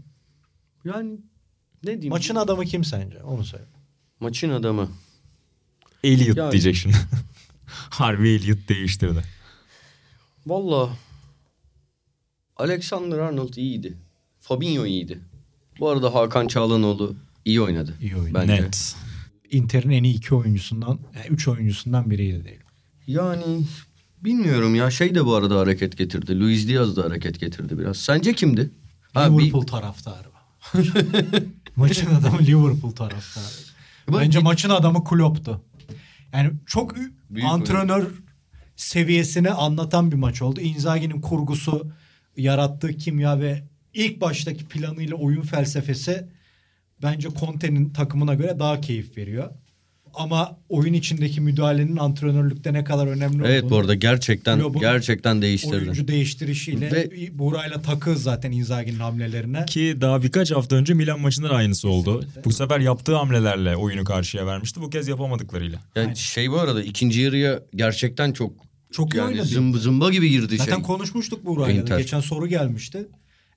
[0.85, 1.11] Yani
[1.83, 2.09] ne diyeyim?
[2.09, 3.23] Maçın adamı kim sence?
[3.23, 3.65] Onu söyle.
[4.19, 4.89] Maçın adamı.
[6.03, 6.95] Elliot Yani- diyecek şimdi.
[7.89, 9.23] Harbi Elliot değiştirdi.
[10.47, 10.89] Valla
[12.57, 13.97] Alexander Arnold iyiydi.
[14.49, 15.19] Fabinho iyiydi.
[15.79, 17.93] Bu arada Hakan Çağlanoğlu iyi oynadı.
[18.01, 18.33] İyi oynadı.
[18.33, 18.63] Bence.
[18.63, 18.95] Net.
[19.51, 22.59] Inter'in en iyi iki oyuncusundan, yani üç oyuncusundan biriydi değil.
[23.07, 23.63] Yani
[24.23, 26.39] Bilmiyorum ya şey de bu arada hareket getirdi.
[26.39, 27.97] Luis Diaz da hareket getirdi biraz.
[27.97, 28.69] Sence kimdi?
[29.13, 30.27] Ha, bir- Liverpool taraftarı.
[31.75, 33.45] maçın adamı Liverpool taraftarı.
[34.19, 35.61] Bence maçın adamı Klopp'tu.
[36.33, 36.95] Yani çok
[37.29, 38.05] Büyük antrenör
[38.75, 40.61] seviyesini anlatan bir maç oldu.
[40.61, 41.91] Inzaghi'nin kurgusu,
[42.37, 46.25] yarattığı kimya ve ilk baştaki planıyla oyun felsefesi
[47.03, 49.49] bence Conte'nin takımına göre daha keyif veriyor.
[50.13, 55.41] Ama oyun içindeki müdahalenin antrenörlükte ne kadar önemli Evet olduğunu bu arada gerçekten Klopp'un gerçekten
[55.41, 55.75] değiştirdi.
[55.75, 59.65] oyuncu değiştirişiyle Ve- Burayla takı zaten Inzaghi'nin hamlelerine.
[59.65, 62.25] Ki daha birkaç hafta önce Milan maçında da aynısı oldu.
[62.45, 64.81] Bu sefer yaptığı hamlelerle oyunu karşıya vermişti.
[64.81, 65.79] Bu kez yapamadıklarıyla.
[65.95, 66.13] Yani Aynen.
[66.13, 68.53] şey bu arada ikinci yarıya gerçekten çok
[68.91, 69.45] Çok iyi yani oynadı.
[69.47, 70.83] zımba, zımba gibi girdi Zaten şey.
[70.83, 71.75] konuşmuştuk Burayla.
[71.75, 71.81] da.
[71.81, 71.97] Inter.
[71.99, 73.07] Geçen soru gelmişti.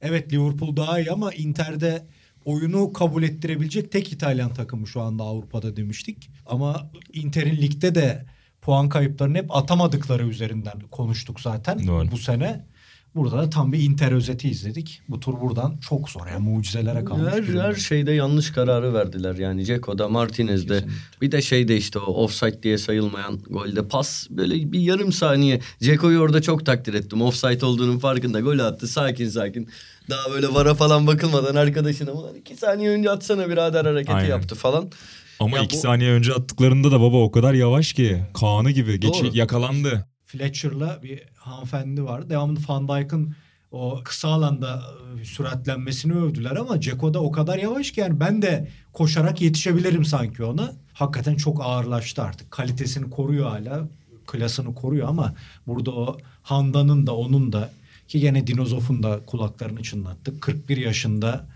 [0.03, 2.07] Evet Liverpool daha iyi ama Inter'de
[2.45, 6.31] oyunu kabul ettirebilecek tek İtalyan takımı şu anda Avrupa'da demiştik.
[6.47, 8.27] Ama Inter'in ligde de
[8.63, 12.11] puan kayıplarını hep atamadıkları üzerinden konuştuk zaten Doğru.
[12.11, 12.67] bu sene.
[13.15, 15.01] Burada da tam bir Inter özeti izledik.
[15.09, 17.33] Bu tur buradan çok zor yani mucizelere kalmış.
[17.33, 20.97] Her, her şeyde yanlış kararı verdiler yani Ceko'da Martinez'de Kesinlikle.
[21.21, 26.19] bir de şeyde işte o offside diye sayılmayan golde pas böyle bir yarım saniye Ceko'yu
[26.21, 29.69] orada çok takdir ettim offside olduğunun farkında gol attı sakin sakin
[30.11, 34.29] daha böyle vara falan bakılmadan arkadaşına ulan iki saniye önce atsana birader hareketi Aynen.
[34.29, 34.91] yaptı falan.
[35.41, 38.23] Ama Ya iki bu- saniye önce attıklarında da baba o kadar yavaş ki.
[38.41, 40.07] Kaan'ı gibi geç, yakalandı.
[40.27, 42.31] Fletcher'la bir hanımefendi vardı.
[42.31, 43.35] Devamlı Van Dijk'ın
[43.73, 44.83] o kısa alanda
[45.21, 50.05] e, süratlenmesini övdüler ama Ceko da o kadar yavaş ki yani ben de koşarak yetişebilirim
[50.05, 50.73] sanki ona.
[50.93, 52.51] Hakikaten çok ağırlaştı artık.
[52.51, 53.89] Kalitesini koruyor hala.
[54.27, 55.35] Klasını koruyor ama
[55.67, 57.71] burada o Handa'nın da onun da
[58.09, 60.41] ki gene Dinozof'un da kulaklarını çınlattı.
[60.41, 61.47] 41 yaşında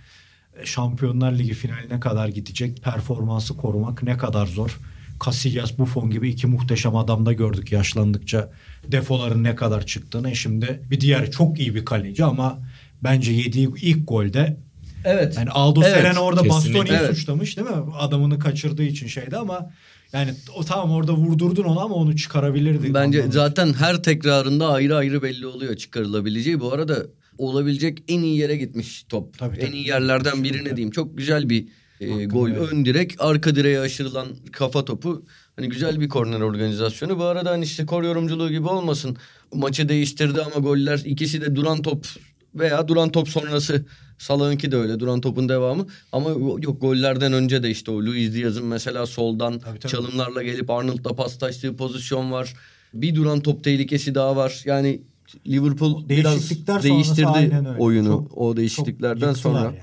[0.60, 4.80] e, Şampiyonlar Ligi finaline kadar gidecek performansı korumak ne kadar zor.
[5.24, 8.50] Casillas, Buffon gibi iki muhteşem adamda gördük yaşlandıkça
[8.88, 10.36] defoların ne kadar çıktığını.
[10.36, 12.58] Şimdi bir diğer çok iyi bir kaleci ama
[13.04, 14.56] bence yediği ilk golde
[15.04, 15.34] Evet.
[15.36, 16.74] yani Aldo Evet, Serena orada kesinlikle.
[16.78, 17.16] Bastoni'yi Evet.
[17.16, 17.76] suçlamış değil mi?
[17.98, 19.70] Adamını kaçırdığı için şeydi ama
[20.12, 22.94] yani o tamam orada vurdurdun onu ama onu çıkarabilirdi.
[22.94, 26.60] Bence Ondan zaten her tekrarında ayrı ayrı belli oluyor çıkarılabileceği.
[26.60, 27.06] Bu arada
[27.38, 29.38] olabilecek en iyi yere gitmiş top.
[29.38, 29.76] Tabii, en tabii.
[29.76, 30.90] iyi yerlerden birine diyeyim.
[30.90, 31.68] Çok güzel bir
[32.00, 32.46] e, gol.
[32.46, 32.62] verelim.
[32.62, 35.22] Ön direk, arka direğe aşırılan kafa topu.
[35.56, 37.18] Hani güzel bir korner organizasyonu.
[37.18, 39.16] Bu arada hani işte kor yorumculuğu gibi olmasın.
[39.54, 42.06] Maçı değiştirdi ama goller ikisi de duran top
[42.54, 43.84] veya duran top sonrası
[44.18, 45.86] Salah'ınki de öyle duran topun devamı.
[46.12, 46.30] Ama
[46.60, 49.92] yok gollerden önce de işte o Luis Diaz'ın mesela soldan Tabii, tabii.
[49.92, 52.54] çalımlarla gelip Arnold'la paslaştığı pozisyon var.
[52.94, 54.62] Bir duran top tehlikesi daha var.
[54.64, 55.00] Yani
[55.46, 56.50] Liverpool biraz
[56.82, 58.08] değiştirdi oyunu.
[58.08, 59.60] Çok- o değişikliklerden sonra.
[59.60, 59.76] yani.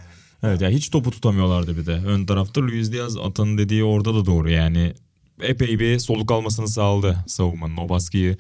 [0.43, 1.91] Evet ya hiç topu tutamıyorlardı bir de.
[1.91, 4.93] Ön tarafta Luis Diaz Atan'ın dediği orada da doğru yani.
[5.41, 7.77] Epey bir soluk almasını sağladı savunmanın.
[7.77, 8.38] O baskıyı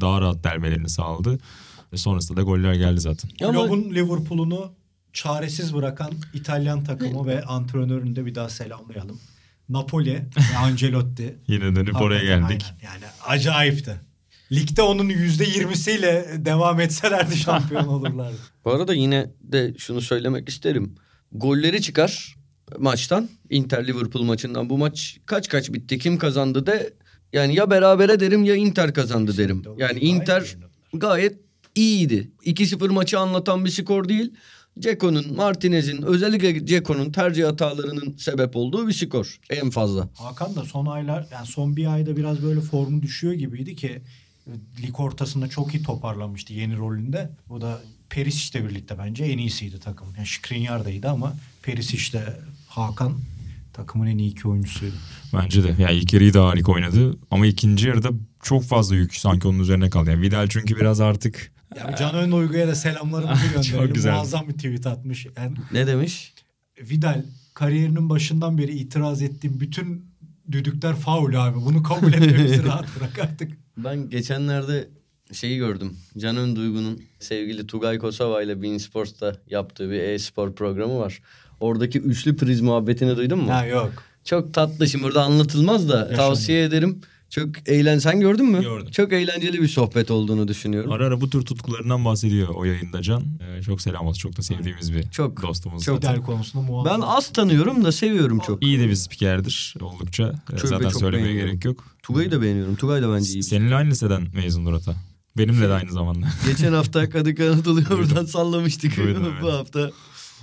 [0.00, 1.38] daha rahat delmelerini sağladı.
[1.92, 3.30] Ve sonrasında da goller geldi zaten.
[3.42, 4.72] Ama Klopp'un Liverpool'unu
[5.12, 9.20] çaresiz bırakan İtalyan takımı ve antrenörünü de bir daha selamlayalım.
[9.68, 10.14] Napoli
[10.52, 11.36] ve Ancelotti.
[11.48, 12.64] Yine dönüp oraya Hakikaten geldik.
[12.80, 12.92] aynen.
[12.94, 14.00] Yani acayipti.
[14.52, 18.36] Ligde onun %20'siyle devam etselerdi şampiyon olurlardı.
[18.64, 20.94] bu arada yine de şunu söylemek isterim.
[21.32, 22.36] Golleri çıkar
[22.78, 23.28] maçtan.
[23.50, 25.98] Inter Liverpool maçından bu maç kaç kaç bitti?
[25.98, 26.92] Kim kazandı de
[27.32, 29.62] yani ya berabere derim ya Inter kazandı derim.
[29.78, 30.56] Yani Inter
[30.92, 31.38] gayet
[31.74, 32.30] iyiydi.
[32.44, 34.32] 2-0 maçı anlatan bir skor değil.
[34.78, 40.08] Ceko'nun, Martinez'in, özellikle Ceko'nun tercih hatalarının sebep olduğu bir skor en fazla.
[40.14, 44.02] Hakan da son aylar yani son bir ayda biraz böyle formu düşüyor gibiydi ki
[44.82, 47.30] lig ortasında çok iyi toparlanmıştı yeni rolünde.
[47.48, 50.08] Bu da Perisic'le birlikte bence en iyisiydi takım.
[50.16, 52.20] Yani Skriniar da iyiydi ama Perisic'le
[52.68, 53.18] Hakan
[53.72, 54.94] takımın en iyi iki oyuncusuydu.
[55.34, 55.74] Bence de.
[55.78, 57.16] Yani ilk yarıyı da harika oynadı.
[57.30, 58.10] Ama ikinci yarıda
[58.42, 60.10] çok fazla yük sanki onun üzerine kaldı.
[60.10, 63.62] Yani Vidal çünkü biraz artık Yani Can Ön Uygu'ya da selamlarımızı gönderelim.
[63.86, 64.12] Çok güzel.
[64.12, 65.26] Muazzam bir tweet atmış.
[65.36, 66.34] Yani Ne demiş?
[66.80, 70.04] Vidal kariyerinin başından beri itiraz ettiğim bütün
[70.52, 71.58] düdükler faul abi.
[71.58, 73.52] Bunu kabul etmemizi rahat bırak artık.
[73.76, 74.88] Ben geçenlerde
[75.32, 75.96] şeyi gördüm.
[76.18, 81.20] Canan Duygu'nun sevgili Tugay Kosova ile Bein Sports'ta yaptığı bir e-spor programı var.
[81.60, 83.52] Oradaki üçlü priz muhabbetini duydun mu?
[83.52, 83.92] Ha yok.
[84.24, 86.16] Çok tatlı şimdi burada anlatılmaz da Yaşandı.
[86.16, 87.00] tavsiye ederim.
[87.30, 88.62] Çok eğlen sen gördün mü?
[88.62, 88.90] Gördüm.
[88.92, 90.92] Çok eğlenceli bir sohbet olduğunu düşünüyorum.
[90.92, 93.22] ara ara bu tür tutkularından bahsediyor o yayında Can.
[93.58, 94.20] Ee, çok selam olsun.
[94.20, 95.84] Çok da sevdiğimiz bir Çok, dostumuz.
[95.84, 96.22] çok zaten.
[96.22, 97.00] Konusunda muazzam.
[97.00, 98.62] Ben az tanıyorum da seviyorum çok.
[98.62, 100.34] İyi de bir spikerdir oldukça.
[100.52, 101.50] Ee, Çok- Zaten çok söylemeye beğeniyorum.
[101.52, 101.84] gerek yok.
[102.02, 102.76] Tugay'ı da beğeniyorum.
[102.76, 103.42] Tugay da bence iyi.
[103.42, 104.94] Seninle aynı liseden mezundur hata.
[105.38, 106.26] Benimle de aynı zamanda.
[106.46, 108.96] Geçen hafta Kadıköy Anadolu'yu buradan sallamıştık.
[108.96, 109.58] Duydum, Bu evet.
[109.58, 109.90] hafta.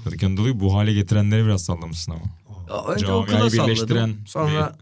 [0.03, 2.23] Kadıköy Anadolu'yu bu hale getirenleri biraz sallamışsın ama.
[2.69, 4.27] Ya Önce okula birleştiren salladım.
[4.27, 4.77] Sonra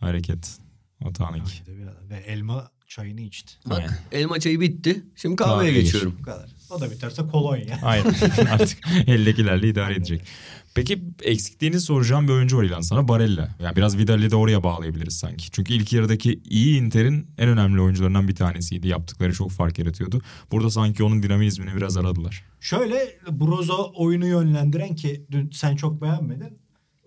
[0.00, 0.58] Hareket.
[1.04, 1.62] Atanik.
[2.10, 3.54] Ve elma Çayını içti.
[3.66, 4.22] Bak Aynen.
[4.22, 5.04] elma çayı bitti.
[5.16, 6.16] Şimdi kahveye Kahveye geçiyorum.
[6.18, 6.50] Bu kadar.
[6.70, 7.78] O da biterse kolonya.
[7.82, 8.14] Aynen
[8.50, 10.22] artık eldekilerle idare edecek.
[10.76, 13.48] Peki eksikliğini soracağım bir oyuncu var İlhan sana Barella.
[13.60, 15.50] Yani biraz Vidal'i de oraya bağlayabiliriz sanki.
[15.50, 18.88] Çünkü ilk yarıdaki iyi Inter'in en önemli oyuncularından bir tanesiydi.
[18.88, 20.22] Yaptıkları çok fark yaratıyordu.
[20.52, 22.44] Burada sanki onun dinamizmini biraz aradılar.
[22.60, 26.58] Şöyle Brozo oyunu yönlendiren ki dün sen çok beğenmedin.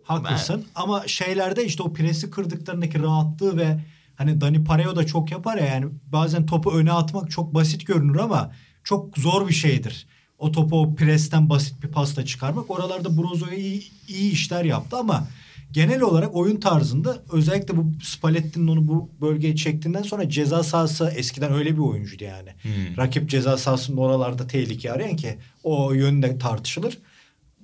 [0.04, 3.80] Haklısın ama şeylerde işte o presi kırdıklarındaki rahatlığı ve
[4.16, 8.18] hani Dani Pareo da çok yapar ya yani bazen topu öne atmak çok basit görünür
[8.18, 8.52] ama
[8.84, 10.08] çok zor bir şeydir.
[10.40, 12.72] O topu presten basit bir pasla çıkarmak.
[12.72, 15.28] Oralarda Brozo'ya iyi, iyi işler yaptı ama
[15.72, 21.54] genel olarak oyun tarzında özellikle bu Spalletti'nin onu bu bölgeye çektiğinden sonra ceza sahası eskiden
[21.54, 22.50] öyle bir oyuncuydu yani.
[22.98, 26.98] Rakip ceza sahasının oralarda tehlike arayan ki o yönde tartışılır.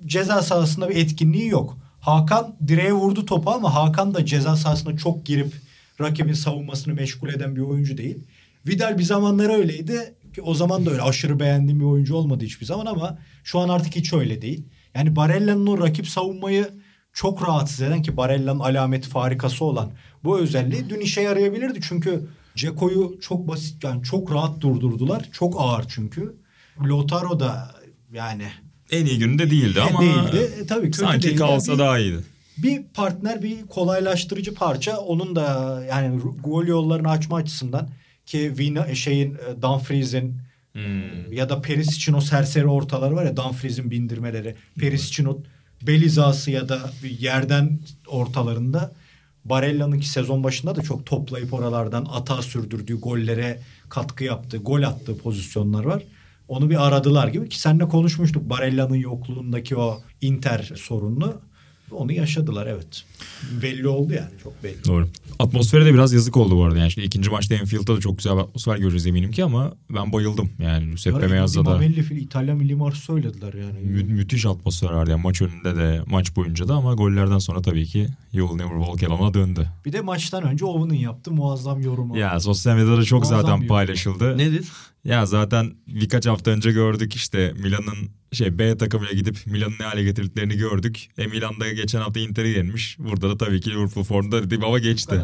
[0.06, 1.78] Ceza sahasında bir etkinliği yok.
[2.00, 5.54] Hakan direğe vurdu topu ama Hakan da ceza sahasına çok girip
[6.02, 8.18] rakibin savunmasını meşgul eden bir oyuncu değil.
[8.68, 10.14] Vidal bir zamanlar öyleydi.
[10.36, 13.70] Ki o zaman da öyle aşırı beğendiğim bir oyuncu olmadı hiçbir zaman ama şu an
[13.70, 14.66] artık hiç öyle değil.
[14.96, 16.70] Yani Barella'nın o rakip savunmayı
[17.14, 19.92] çok rahatsız eden ki Barella'nın alameti farikası olan
[20.24, 21.80] bu özelliği dün işe yarayabilirdi.
[21.88, 25.26] Çünkü Ceko'yu çok basit yani çok rahat durdurdular.
[25.32, 26.36] Çok ağır çünkü.
[26.82, 27.72] Lautaro da
[28.14, 28.44] yani
[28.92, 30.52] En iyi gününde değildi ama değildi.
[30.62, 31.40] E, tabii kötü sanki değildi.
[31.40, 32.18] kalsa Bir- daha iyiydi.
[32.58, 37.90] bir partner bir kolaylaştırıcı parça onun da yani gol yollarını açma açısından
[38.26, 41.34] ki Vina şeyin e, Dumfries'in Hmm.
[41.34, 44.56] ya da Perisic'in o serseri ortaları var ya Dumfries'in bindirmeleri.
[44.80, 45.38] Perisic'in o
[45.88, 46.80] bel hizası ya da
[47.20, 48.92] yerden ortalarında
[49.46, 53.60] Barella'nın ki sezon başında da çok toplayıp oralardan atağa sürdürdüğü gollere
[53.90, 56.04] katkı yaptığı, gol attığı pozisyonlar var.
[56.48, 61.42] Onu bir aradılar gibi ki seninle konuşmuştuk Barella'nın yokluğundaki o Inter sorununu.
[61.92, 63.04] Onu yaşadılar evet.
[63.62, 64.86] Belli oldu yani çok belli.
[64.88, 65.08] Doğru.
[65.40, 66.78] Atmosfere de biraz yazık oldu bu arada.
[66.80, 70.14] Yani şimdi ikinci maçta Enfield'da da çok güzel bir atmosfer göreceğiz eminim ki ama ben
[70.14, 70.50] bayıldım.
[70.60, 73.80] Yani Giuseppe Meazza da Immobile fil İtalyan milli marşı söylediler yani.
[73.80, 75.12] mü- müthiş atmosfer vardı.
[75.12, 79.04] Yani maç önünde de maç boyunca da ama gollerden sonra tabii ki You'll Never Walk
[79.04, 79.68] Alone'a döndü.
[79.86, 82.18] Bir de maçtan önce Owen'ın yaptığı muazzam yorumu.
[82.18, 84.38] Ya sosyal medyada çok Muazzam zaten paylaşıldı.
[84.38, 84.68] Nedir?
[85.06, 90.04] Ya zaten birkaç hafta önce gördük işte Milan'ın şey B takımına gidip Milan'ı ne hale
[90.04, 91.08] getirdiklerini gördük.
[91.18, 92.98] E Milan'da geçen hafta Inter'i yenmiş.
[93.00, 95.22] Burada da tabii ki Liverpool formda dedim ama Bu geçti.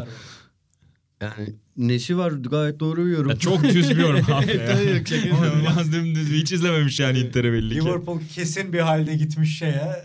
[1.20, 3.30] Yani nesi var gayet doğru bir yorum.
[3.30, 5.00] Ya çok düz bir yorum abi ya.
[5.24, 6.32] İnanılmaz dümdüz.
[6.32, 7.80] Hiç izlememiş yani Inter'i belli ki.
[7.80, 10.04] Liverpool kesin bir halde gitmiş şeye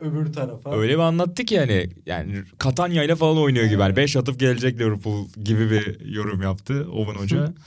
[0.00, 0.76] öbür tarafa.
[0.76, 3.80] Öyle bir anlattı ki yani yani Katanya ile falan oynuyor gibi.
[3.80, 7.52] Yani 5 atıp gelecek Liverpool gibi bir yorum yaptı Owen Hoca.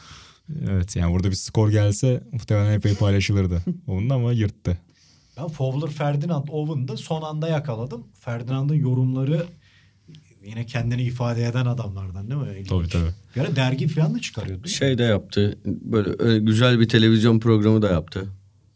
[0.69, 3.61] evet yani burada bir skor gelse muhtemelen epey paylaşılırdı.
[3.87, 4.77] Onun ama yırttı.
[5.37, 8.03] Ben Fowler, Ferdinand, Owen'da son anda yakaladım.
[8.19, 9.45] Ferdinand'ın yorumları
[10.45, 12.51] yine kendini ifade eden adamlardan değil mi?
[12.51, 12.69] İlginç.
[12.69, 13.11] Tabii tabii.
[13.35, 14.67] Bir ara dergi falan da çıkarıyordu.
[14.67, 15.57] Şey de yaptı.
[15.65, 18.25] Böyle öyle güzel bir televizyon programı da yaptı.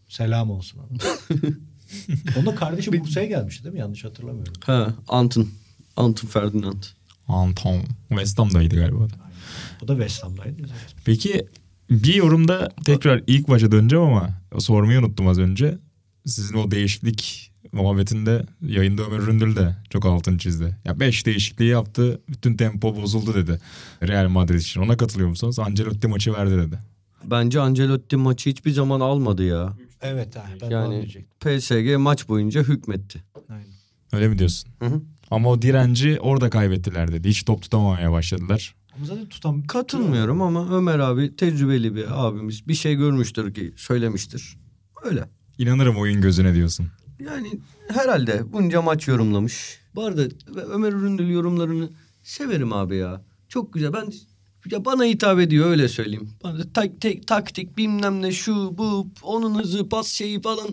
[0.07, 0.79] Selam olsun.
[2.37, 3.79] Onun kardeşi Bursa'ya gelmişti değil mi?
[3.79, 4.53] Yanlış hatırlamıyorum.
[4.65, 5.47] Ha, Anton.
[5.95, 6.83] Anton Ferdinand.
[7.27, 7.81] Anton.
[8.09, 9.07] West Ham'daydı galiba.
[9.83, 10.61] O da West Ham'daydı.
[11.05, 11.47] Peki
[11.89, 15.77] bir yorumda tekrar ilk başa döneceğim ama sormayı unuttum az önce.
[16.25, 20.77] Sizin o değişiklik muhabbetinde yayında Ömer Ründül de çok altını çizdi.
[20.85, 22.21] Ya 5 değişikliği yaptı.
[22.29, 23.59] Bütün tempo bozuldu dedi.
[24.03, 24.81] Real Madrid için.
[24.81, 25.59] Ona katılıyor musunuz?
[25.59, 26.79] Ancelotti maçı verdi dedi.
[27.23, 29.73] Bence Ancelotti maçı hiçbir zaman almadı ya.
[30.01, 31.07] Evet ha, ben Yani.
[31.39, 33.23] PSG maç boyunca hükmetti.
[33.49, 33.67] Aynen.
[34.13, 34.69] Öyle mi diyorsun?
[34.79, 35.01] Hı hı.
[35.31, 37.29] Ama o direnci orada kaybettiler dedi.
[37.29, 38.75] Hiç top tutamamaya başladılar.
[38.97, 39.63] Ama zaten tutam...
[39.63, 42.67] Katılmıyorum ama Ömer abi tecrübeli bir abimiz.
[42.67, 44.57] Bir şey görmüştür ki söylemiştir.
[45.03, 45.29] Öyle.
[45.57, 46.87] İnanırım oyun gözüne diyorsun.
[47.19, 49.79] Yani herhalde bunca maç yorumlamış.
[49.95, 50.23] Bu arada
[50.55, 51.89] Ömer Üründül yorumlarını
[52.23, 53.21] severim abi ya.
[53.49, 53.93] Çok güzel.
[53.93, 54.11] Ben
[54.71, 56.29] ya bana hitap ediyor öyle söyleyeyim.
[56.43, 60.67] Bana tak, tek, taktik bilmem ne şu bu onun hızı pas şeyi falan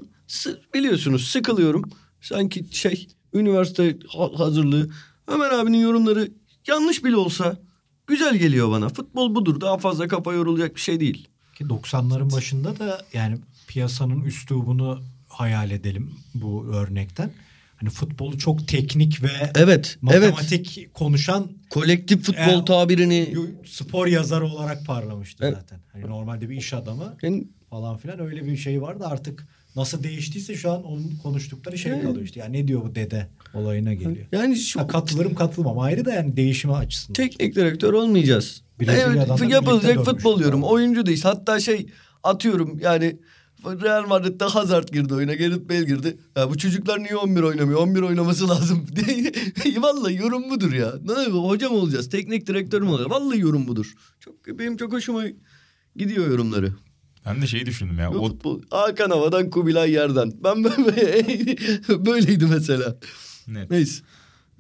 [0.75, 1.85] biliyorsunuz sıkılıyorum.
[2.21, 4.91] Sanki şey üniversite ha- hazırlığı.
[5.27, 6.29] Ömer abinin yorumları
[6.67, 7.59] yanlış bile olsa
[8.07, 8.89] güzel geliyor bana.
[8.89, 9.61] Futbol budur.
[9.61, 11.29] Daha fazla kafa yorulacak bir şey değil.
[11.55, 13.39] Ki 90'ların başında da yani
[13.69, 17.31] piyasanın üslubunu hayal edelim bu örnekten.
[17.77, 19.99] Hani futbolu çok teknik ve Evet, evet.
[20.01, 23.35] matematik konuşan Kolektif futbol E, tabirini
[23.67, 25.57] spor yazarı olarak parlamıştı Evet.
[25.61, 25.81] zaten.
[25.93, 30.55] Hani normalde bir iş adamı yani falan filan öyle bir şey vardı artık nasıl değiştiyse
[30.55, 32.03] şu an onun konuştukları şey Evet.
[32.03, 32.41] kalıyor işte.
[32.41, 34.27] Yani ne diyor bu dede olayına geliyor.
[34.33, 37.15] yani şu Ha, katılırım katılmam ayrı da yani değişimi açısından.
[37.15, 38.63] teknik direktör olmayacağız.
[38.81, 40.63] Evet, yapılacak futbol diyorum.
[40.63, 41.23] Oyuncu değil.
[41.23, 41.87] Hatta şey
[42.23, 43.19] atıyorum yani
[43.65, 45.35] Real Madrid'de Hazard girdi oyuna.
[45.35, 46.17] Gareth Bale girdi.
[46.37, 47.81] Ya bu çocuklar niye 11 oynamıyor?
[47.81, 48.87] 11 oynaması lazım.
[49.81, 50.95] Vallahi yorum budur ya.
[51.05, 52.09] Ne hocam olacağız?
[52.09, 53.11] Teknik direktör mü olacağız?
[53.11, 53.95] Vallahi yorum budur.
[54.21, 55.25] Çok benim çok hoşuma
[55.97, 56.73] gidiyor yorumları.
[57.27, 58.11] Ben de şeyi düşündüm ya.
[58.11, 58.63] O, futbol.
[58.71, 60.33] Hakan havadan Kubilay yerden.
[60.45, 61.27] Ben böyle
[62.07, 62.97] böyleydi mesela.
[63.49, 63.71] net.
[63.71, 64.03] Neyse.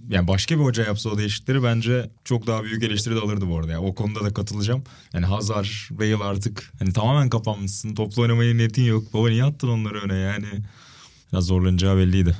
[0.08, 3.58] Yani başka bir hoca yapsa o değişiklikleri bence çok daha büyük eleştiri de alırdı bu
[3.58, 3.72] arada.
[3.72, 3.80] Ya.
[3.82, 4.82] O konuda da katılacağım.
[5.12, 7.94] Yani Hazard, Bale artık hani tamamen kapanmışsın.
[7.94, 9.14] Toplu oynamaya niyetin yok.
[9.14, 10.46] Baba niye attın onları öne yani?
[11.32, 12.36] Biraz zorlanacağı belliydi.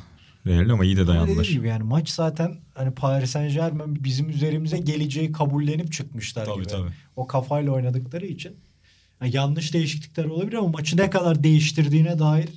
[0.46, 1.44] Real ama iyi de dayandılar.
[1.44, 6.66] gibi yani maç zaten hani Paris Saint Germain bizim üzerimize geleceği kabullenip çıkmışlar Tabii, gibi.
[6.66, 6.90] tabii.
[7.16, 8.56] O kafayla oynadıkları için.
[9.20, 12.48] Yani yanlış değişiklikler olabilir ama maçı ne kadar değiştirdiğine dair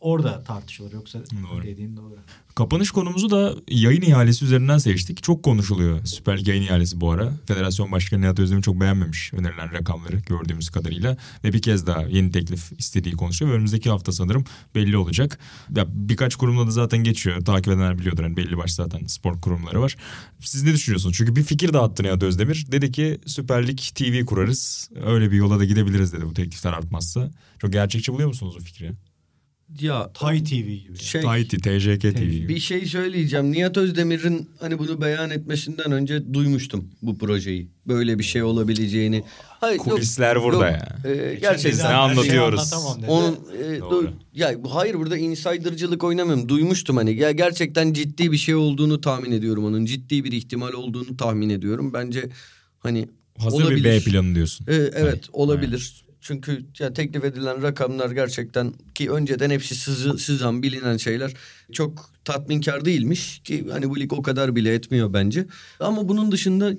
[0.00, 0.92] orada tartışılır.
[0.92, 1.62] Yoksa Doğru.
[1.62, 2.16] dediğin doğru.
[2.54, 5.22] Kapanış konumuzu da yayın ihalesi üzerinden seçtik.
[5.22, 7.32] Çok konuşuluyor Süper Lig yayın ihalesi bu ara.
[7.46, 11.16] Federasyon Başkanı Nihat Özdemir çok beğenmemiş önerilen rakamları gördüğümüz kadarıyla.
[11.44, 13.50] Ve bir kez daha yeni teklif istediği konuşuyor.
[13.50, 15.38] Ve önümüzdeki hafta sanırım belli olacak.
[15.76, 17.44] Ya birkaç kurumla da zaten geçiyor.
[17.44, 18.22] Takip edenler biliyordur.
[18.22, 19.96] Hani belli baş zaten spor kurumları var.
[20.40, 21.16] Siz ne düşünüyorsunuz?
[21.16, 22.66] Çünkü bir fikir dağıttı Nihat Özdemir.
[22.72, 24.90] Dedi ki Süper Lig TV kurarız.
[25.04, 27.30] Öyle bir yola da gidebiliriz dedi bu teklifler artmazsa.
[27.58, 28.92] Çok gerçekçi buluyor musunuz o fikri?
[29.80, 30.98] Ya Tay TV gibi.
[30.98, 32.22] şey Tahiti, TJK TV.
[32.22, 32.48] gibi.
[32.48, 33.52] bir şey söyleyeceğim.
[33.52, 37.68] Nihat Özdemir'in hani bunu beyan etmesinden önce duymuştum bu projeyi.
[37.86, 39.24] Böyle bir şey olabileceğini.
[39.60, 40.78] Hayır, yok, Kulisler burada yok.
[41.04, 41.10] ya.
[41.12, 41.90] Ee, gerçekten.
[41.90, 42.72] ne anlatıyoruz?
[43.08, 44.04] Onun e, Doğru.
[44.06, 46.48] du- ya bu- hayır burada insider'cılık oynamıyorum.
[46.48, 49.84] Duymuştum hani ya gerçekten ciddi bir şey olduğunu tahmin ediyorum onun.
[49.84, 51.92] Ciddi bir ihtimal olduğunu tahmin ediyorum.
[51.94, 52.28] Bence
[52.78, 53.78] hani Hazır olabilir.
[53.78, 54.66] bir B planı diyorsun.
[54.68, 56.04] Ee, evet Hani, olabilir.
[56.20, 61.32] Çünkü ya teklif edilen rakamlar gerçekten ki önceden hepsi sızı, sızan bilinen şeyler
[61.72, 65.46] çok tatminkar değilmiş ki hani bu lig o kadar bile etmiyor bence.
[65.80, 66.72] Ama bunun dışında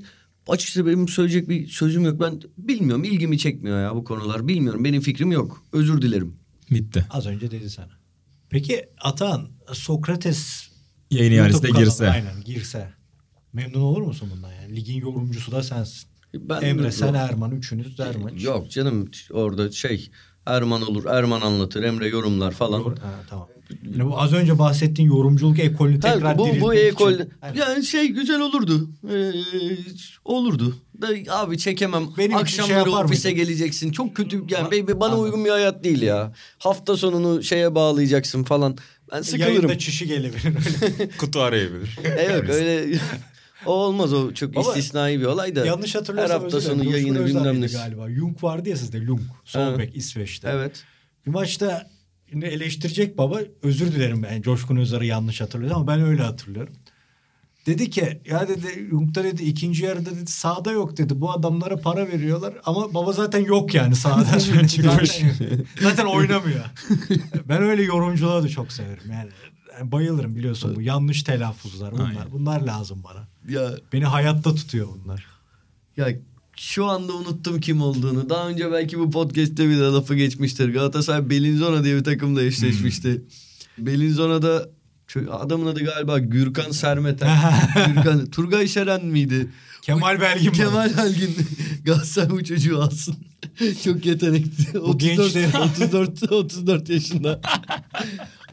[0.47, 2.19] açıkçası benim söyleyecek bir sözüm yok.
[2.19, 4.47] Ben bilmiyorum ilgimi çekmiyor ya bu konular.
[4.47, 5.63] Bilmiyorum benim fikrim yok.
[5.73, 6.35] Özür dilerim.
[6.71, 7.05] Bitti.
[7.09, 7.91] Az önce dedi sana.
[8.49, 10.71] Peki Atan Sokrates
[11.11, 12.09] Yayın ihalesine girse.
[12.09, 12.93] Aynen girse.
[13.53, 14.75] Memnun olur musun bundan yani?
[14.75, 16.10] Ligin yorumcusu da sensin.
[16.33, 18.33] Ben Emre sen Erman üçünüz der maç.
[18.43, 20.09] Yok canım orada şey
[20.45, 22.79] Erman olur Erman anlatır Emre yorumlar falan.
[22.79, 23.47] Yor- Ha, tamam.
[23.97, 27.29] Yani bu az önce bahsettiğin yorumculuk ekolünü Ha, tekrar bu bu diriltmek ekol için.
[27.59, 28.89] Yani şey güzel olurdu.
[29.11, 29.31] Ee,
[30.25, 30.75] olurdu.
[31.01, 32.03] Da abi çekemem.
[32.17, 33.45] Benim şey Akşamları yapar ofise mıydın?
[33.45, 33.91] geleceksin.
[33.91, 35.23] Çok kötü yani Ba- be- be- bana Anladım.
[35.25, 36.33] uygun bir hayat değil ya.
[36.57, 38.77] Hafta sonunu şeye bağlayacaksın falan.
[39.11, 39.53] Ben sıkılırım.
[39.53, 40.53] Yayında çişi gelebilir
[40.99, 41.09] öyle.
[41.17, 41.99] Kutu arayabilir.
[42.17, 42.99] E yok öyle
[43.65, 45.65] o olmaz o çok Baba, istisnai bir olay da.
[45.65, 47.65] Yanlış hatırlıyorsam Her hafta sonu yayını bilmem ne.
[47.67, 48.09] galiba.
[48.11, 49.21] Jung vardı ya sizde Jung.
[49.45, 49.79] Sol Ha.
[49.79, 50.49] bek İsveç'te.
[50.53, 50.83] Evet.
[51.25, 51.89] Bir maçta
[52.33, 56.73] yine eleştirecek baba özür dilerim ben Coşkun Özer'i yanlış hatırlıyorum ama ben öyle hatırlıyorum.
[57.65, 61.21] Dedi ki ya dedi Jung'da dedi ikinci yarıda dedi sahada yok dedi.
[61.21, 64.39] Bu adamlara para veriyorlar ama baba zaten yok yani sahada.
[64.39, 64.67] zaten,
[65.81, 66.65] zaten oynamıyor.
[67.49, 69.03] ben öyle yorumculuğu da çok severim.
[69.11, 69.29] Yani,
[69.79, 72.05] yani bayılırım biliyorsun bu yanlış telaffuzlar bunlar.
[72.09, 72.31] Aynen.
[72.31, 73.27] Bunlar lazım bana.
[73.49, 75.25] Ya Beni hayatta tutuyor bunlar.
[75.97, 76.07] Ya
[76.57, 78.29] şu anda unuttum kim olduğunu.
[78.29, 80.73] Daha önce belki bu podcast'te bir lafı geçmiştir.
[80.73, 83.21] Galatasaray Bellinzona diye bir takımla eşleşmişti.
[83.77, 84.69] Bellinzona'da
[85.07, 87.37] şu adamın adı galiba Gürkan Sermeten.
[87.95, 89.47] Gürkan Turgay Şeren miydi?
[89.81, 90.51] Kemal Belgin.
[90.51, 91.35] Kemal Belgin.
[91.85, 93.15] Galatasaray bu çocuğu alsın.
[93.83, 94.79] Çok yetenekli.
[94.79, 97.41] 34, gençleri- 34, 34 yaşında.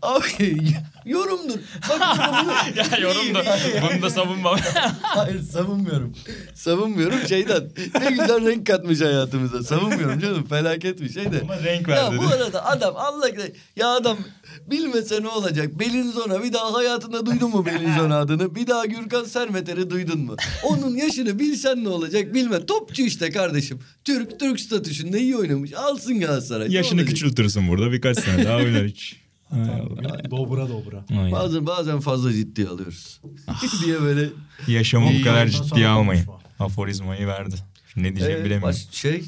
[0.03, 0.59] Abi
[1.09, 1.59] yorumdur.
[1.89, 2.01] Bak
[2.77, 3.45] ya yorumda
[3.93, 4.57] bunu da savunma.
[5.03, 6.15] Hayır savunmuyorum.
[6.55, 7.63] Savunmuyorum şeyden.
[8.01, 9.63] Ne güzel renk katmış hayatımıza.
[9.63, 10.47] Savunmuyorum canım.
[10.47, 11.41] Felaket bir şey de.
[11.43, 12.19] Ama renk Ya verdi.
[12.19, 13.29] bu arada adam Allah
[13.77, 14.19] ya adam
[14.67, 15.79] bilmese ne olacak?
[15.79, 18.55] Bellinzona bir daha hayatında duydun mu Bellinzona adını?
[18.55, 20.37] Bir daha Gürkan Sermeter'i duydun mu?
[20.65, 22.67] Onun yaşını bilsen ne olacak bilme.
[22.67, 23.81] Topçu işte kardeşim.
[24.05, 25.73] Türk Türk statüsünde iyi oynamış.
[25.73, 26.73] Alsın Galatasaray.
[26.73, 29.17] Yaşını küçültürsün burada birkaç sene daha oynar hiç.
[29.53, 30.31] Allah.
[30.31, 31.05] Dobra dobra.
[31.11, 31.33] Aynen.
[31.33, 33.21] Bazen, bazen fazla ciddi alıyoruz.
[33.85, 34.29] diye böyle.
[34.69, 36.25] Yaşamı bu kadar ciddiye almayın.
[36.25, 36.65] konuşma.
[36.65, 37.55] Aforizmayı verdi.
[37.97, 38.69] Ne diyeceğimi Ee, bilemiyorum.
[38.69, 39.23] baş- şey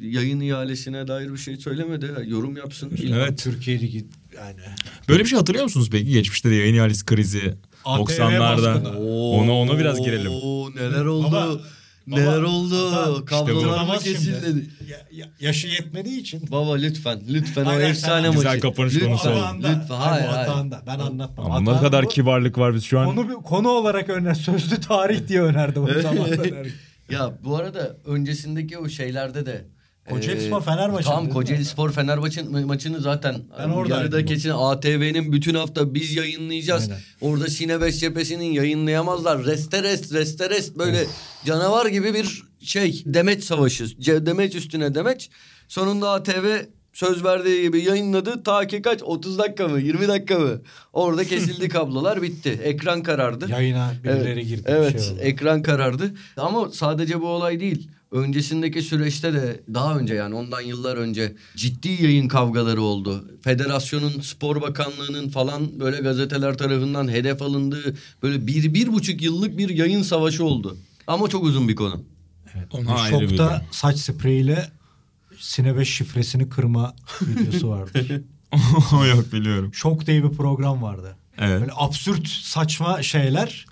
[0.00, 2.10] yayın ihalesine dair bir şey söylemedi.
[2.26, 2.92] Yorum yapsın.
[3.08, 3.38] Evet.
[3.38, 4.04] Türkiye Ligi
[4.36, 4.60] yani.
[5.08, 6.10] Böyle bir şey hatırlıyor musunuz peki?
[6.10, 7.54] Geçmişte de yayın ihalesi krizi.
[7.84, 8.74] ATV 90'larda.
[8.74, 8.98] baskını.
[9.30, 10.30] Ona ona biraz girelim.
[10.32, 11.26] Oo, neler oldu.
[11.32, 11.60] Baba,
[12.06, 13.24] neler oldu.
[13.24, 14.66] Kablolar mı kesildi?
[14.90, 16.50] Ya- ya- yaşı yetmediği için.
[16.50, 17.20] Baba lütfen.
[17.28, 18.38] Lütfen o efsane maçı.
[18.38, 19.38] Güzel kapanış lütfen, konusu oldu.
[19.58, 19.94] Lütfen.
[19.94, 20.48] Hayır hayır.
[20.48, 20.82] atağında.
[20.86, 21.52] Ben anlatmam.
[21.52, 23.06] Ama ne kadar bu- kibarlık var biz şu an.
[23.06, 24.34] Konu, konu olarak öner.
[24.34, 25.80] Sözlü tarih diye önerdi.
[27.10, 29.64] Ya bu arada öncesindeki o şeylerde de
[30.06, 31.32] Ee, Fenerbahçe Tamam değil mi?
[31.32, 36.90] Kocaeli Spor Fenerbahçe maçını zaten Ben oradaydım yarıda kesin ATV'nin bütün hafta biz yayınlayacağız.
[36.90, 37.00] Aynen.
[37.20, 39.44] Orada Sine Beş cephesinin yayınlayamazlar.
[39.44, 41.06] Reste rest reste rest böyle
[41.44, 43.86] canavar gibi bir şey demeç savaşı.
[44.26, 45.30] Demeç üstüne demeç.
[45.68, 46.56] Sonunda ATV
[46.92, 48.42] söz verdiği gibi yayınladı.
[48.42, 50.62] Ta ki kaç 30 dakika mı 20 dakika mı?
[50.92, 52.60] Orada kesildi kablolar bitti.
[52.62, 53.50] Ekran karardı.
[53.50, 54.64] Yayına birileri evet, girdi.
[54.68, 55.20] bir Evet şey oldu.
[55.20, 56.14] ekran karardı.
[56.36, 57.90] Ama sadece bu olay değil.
[58.12, 63.24] Öncesindeki süreçte de daha önce yani ondan yıllar önce ciddi yayın kavgaları oldu.
[63.44, 69.68] Federasyonun, spor bakanlığının falan böyle gazeteler tarafından hedef alındığı böyle bir, bir buçuk yıllık bir
[69.68, 70.76] yayın savaşı oldu.
[71.06, 72.04] Ama çok uzun bir konu.
[72.72, 74.68] Ona ayrı bir Şokta saç spreyiyle
[75.38, 78.24] Sine şifresini kırma videosu vardı.
[79.16, 79.74] Yok biliyorum.
[79.74, 81.16] Şok diye bir program vardı.
[81.38, 81.60] Evet.
[81.60, 83.66] Böyle absürt saçma şeyler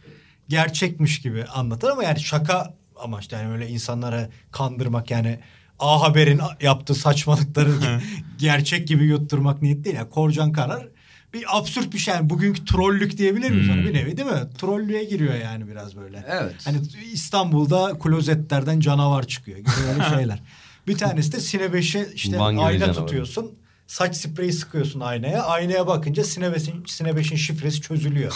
[0.49, 5.41] gerçekmiş gibi anlatır ama yani şaka amaçlı yani öyle insanlara kandırmak yani
[5.79, 7.73] A Haber'in yaptığı saçmalıkları
[8.39, 9.97] gerçek gibi yutturmak niyet değil.
[9.97, 10.89] Yani Korcan Karar
[11.35, 12.15] bir absürt bir şey.
[12.15, 13.69] Yani bugünkü trollük diyebilir miyiz?
[13.69, 13.77] ona?
[13.77, 13.85] Hmm.
[13.85, 14.41] Bir nevi değil mi?
[14.59, 16.25] Trollüğe giriyor yani biraz böyle.
[16.29, 16.55] Evet.
[16.65, 16.77] Hani
[17.13, 20.43] İstanbul'da klozetlerden canavar çıkıyor gibi öyle şeyler.
[20.87, 22.95] bir tanesi de Sine 5'e işte Van ayna canavar.
[22.95, 23.53] tutuyorsun.
[23.87, 25.43] Saç spreyi sıkıyorsun aynaya.
[25.43, 28.33] Aynaya bakınca Sine 5'in, Sine 5'in şifresi çözülüyor.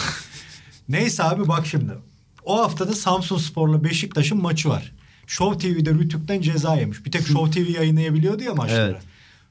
[0.89, 1.93] Neyse abi bak şimdi.
[2.45, 4.91] O haftada Samsun Spor'la Beşiktaş'ın maçı var.
[5.27, 7.05] Show TV'de Rütük'ten ceza yemiş.
[7.05, 8.91] Bir tek Show TV yayınlayabiliyordu ya maçları.
[8.91, 9.01] Evet.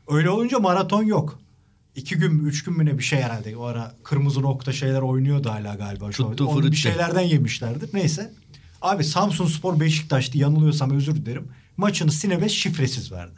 [0.08, 1.38] Öyle olunca maraton yok.
[1.96, 3.56] İki gün mü, üç gün mü ne bir şey herhalde.
[3.56, 6.12] O ara kırmızı nokta şeyler oynuyordu hala galiba.
[6.12, 7.90] Show Tuttu Onu bir şeylerden yemişlerdir.
[7.94, 8.32] Neyse.
[8.82, 10.38] Abi Samsun Spor Beşiktaş'tı.
[10.38, 11.48] Yanılıyorsam özür dilerim.
[11.76, 13.34] Maçını Sine 5 şifresiz verdi.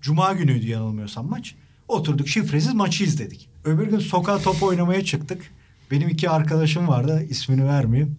[0.00, 1.54] Cuma günüydü yanılmıyorsam maç.
[1.88, 3.48] Oturduk şifresiz maçı izledik.
[3.64, 5.50] Öbür gün sokağa top oynamaya çıktık.
[5.90, 7.26] Benim iki arkadaşım vardı.
[7.30, 8.16] ismini vermeyeyim.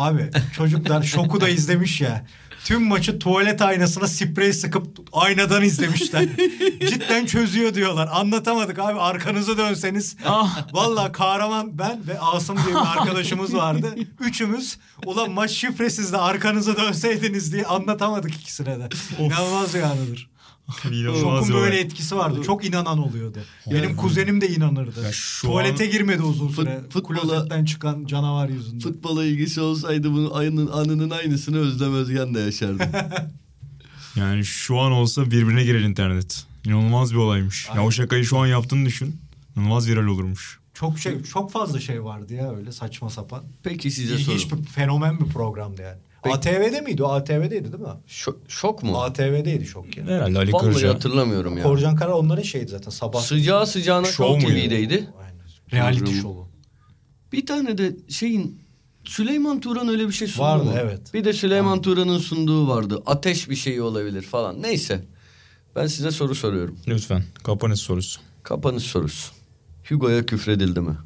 [0.00, 2.24] Abi çocuklar şoku da izlemiş ya.
[2.64, 6.26] Tüm maçı tuvalet aynasına sprey sıkıp aynadan izlemişler.
[6.90, 8.08] Cidden çözüyor diyorlar.
[8.12, 10.16] Anlatamadık abi arkanızı dönseniz.
[10.72, 13.94] Vallahi kahraman ben ve Asım diye bir arkadaşımız vardı.
[14.20, 18.88] Üçümüz ulan maç şifresiz de arkanızı dönseydiniz diye anlatamadık ikisine de.
[19.18, 20.30] İnanılmaz bir anıdır.
[21.20, 22.40] Şokun bir böyle etkisi vardı.
[22.46, 23.38] Çok inanan oluyordu.
[23.70, 25.02] Benim kuzenim de inanırdı.
[25.04, 26.80] Ya şu Tuvalete an- girmedi uzun Fut- süre.
[26.90, 28.80] futbola- Klozetten çıkan canavar yüzünden.
[28.80, 32.82] Futbola ilgisi olsaydı bunun anının, anının aynısını Özlem Özgen de yaşardı.
[34.16, 36.44] Yani şu an olsa birbirine girer internet.
[36.66, 37.68] İnanılmaz bir olaymış.
[37.76, 39.16] Ya o şakayı şu an yaptığını düşün.
[39.56, 40.60] İnanılmaz viral olurmuş.
[40.74, 43.42] Çok şey çok fazla şey vardı ya öyle saçma sapan.
[43.62, 44.62] Peki size İlginç sorum.
[44.62, 45.98] bir fenomen bir programdı yani.
[46.22, 47.02] Peki- ATV'de miydi?
[47.02, 47.88] O ATV'deydi değil mi?
[48.08, 48.98] Şo- şok mu?
[49.02, 50.10] ATV'deydi şok yani.
[50.10, 50.94] Herhalde Ali Vallahi Kırca.
[50.94, 51.62] hatırlamıyorum ya.
[51.64, 53.20] Korcan Kara onların şeydi zaten sabah.
[53.20, 54.58] Sıcağı sıcağına Show muydu?
[54.60, 55.08] TV'deydi.
[55.22, 55.40] Aynen.
[55.72, 56.22] Reality Programı.
[56.22, 56.48] şovu.
[57.32, 58.60] Bir tane de şeyin
[59.04, 60.72] Süleyman Turan öyle bir şey sundu Vardı, mu?
[60.80, 61.14] evet.
[61.14, 63.02] Bir de Süleyman Turan'ın sunduğu vardı.
[63.06, 64.62] Ateş bir şey olabilir falan.
[64.62, 65.04] Neyse.
[65.76, 66.78] Ben size soru soruyorum.
[66.88, 67.22] Lütfen.
[67.42, 68.20] Kapanış sorusu.
[68.42, 69.32] Kapanış sorusu.
[69.88, 70.96] Hugo'ya küfredildi mi?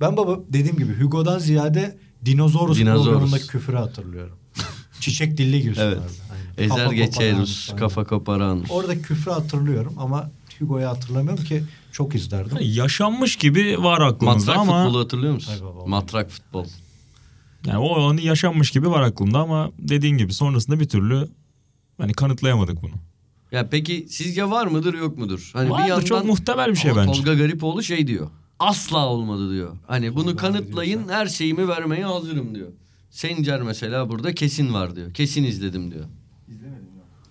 [0.00, 3.04] Ben baba dediğim gibi Hugo'dan ziyade Dinosaurus, Dinosaurus.
[3.06, 4.36] programındaki küfürü hatırlıyorum.
[5.04, 5.98] Çiçek dilli Gülsün Evet.
[6.32, 6.70] Aynen.
[6.72, 8.70] Ezer Kafa geçeriz, kafa koparanus.
[8.70, 12.50] Orada küfrü hatırlıyorum ama Hugo'yu hatırlamıyorum ki çok izlerdim.
[12.52, 15.52] Hani yaşanmış gibi var aklımızda Matrak ama futbolu hatırlıyor musun?
[15.52, 15.86] Ay baba.
[15.86, 16.64] Matrak futbol.
[17.66, 21.28] yani o anı yaşanmış gibi var aklımda ama dediğin gibi sonrasında bir türlü
[21.98, 22.94] hani kanıtlayamadık bunu.
[23.52, 25.50] Ya peki sizce var mıdır yok mudur?
[25.52, 27.12] Hani Vardır, çok muhtemel bir şey Ama bence.
[27.12, 28.30] Tolga Garipoğlu şey diyor.
[28.58, 29.76] Asla olmadı diyor.
[29.86, 31.14] Hani bunu Tolga abi kanıtlayın diyorsa.
[31.14, 32.68] her şeyimi vermeye hazırım diyor.
[33.14, 35.14] Sencer mesela burada kesin var diyor.
[35.14, 36.04] Kesin izledim diyor.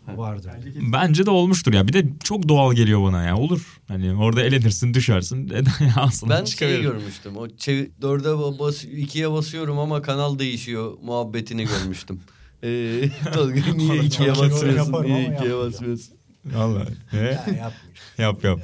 [0.07, 0.51] Vardı.
[0.93, 1.88] Bence de olmuştur ya.
[1.88, 3.38] Bir de çok doğal geliyor bana ya.
[3.38, 3.79] Olur.
[3.88, 5.47] Hani orada elenirsin, düşersin.
[5.49, 7.38] Neden ya aslında Ben şeyi görmüştüm.
[7.38, 12.19] O çevi- dörde ba- bas ikiye basıyorum ama kanal değişiyor muhabbetini görmüştüm.
[12.63, 15.03] Ee, Tolga niye ikiye basmıyorsun?
[15.03, 16.13] Niye ikiye basmıyorsun?
[16.45, 16.89] Vallahi.
[17.13, 17.19] Ne?
[17.19, 17.73] Ya, yapmayacağım.
[18.17, 18.59] yap yap.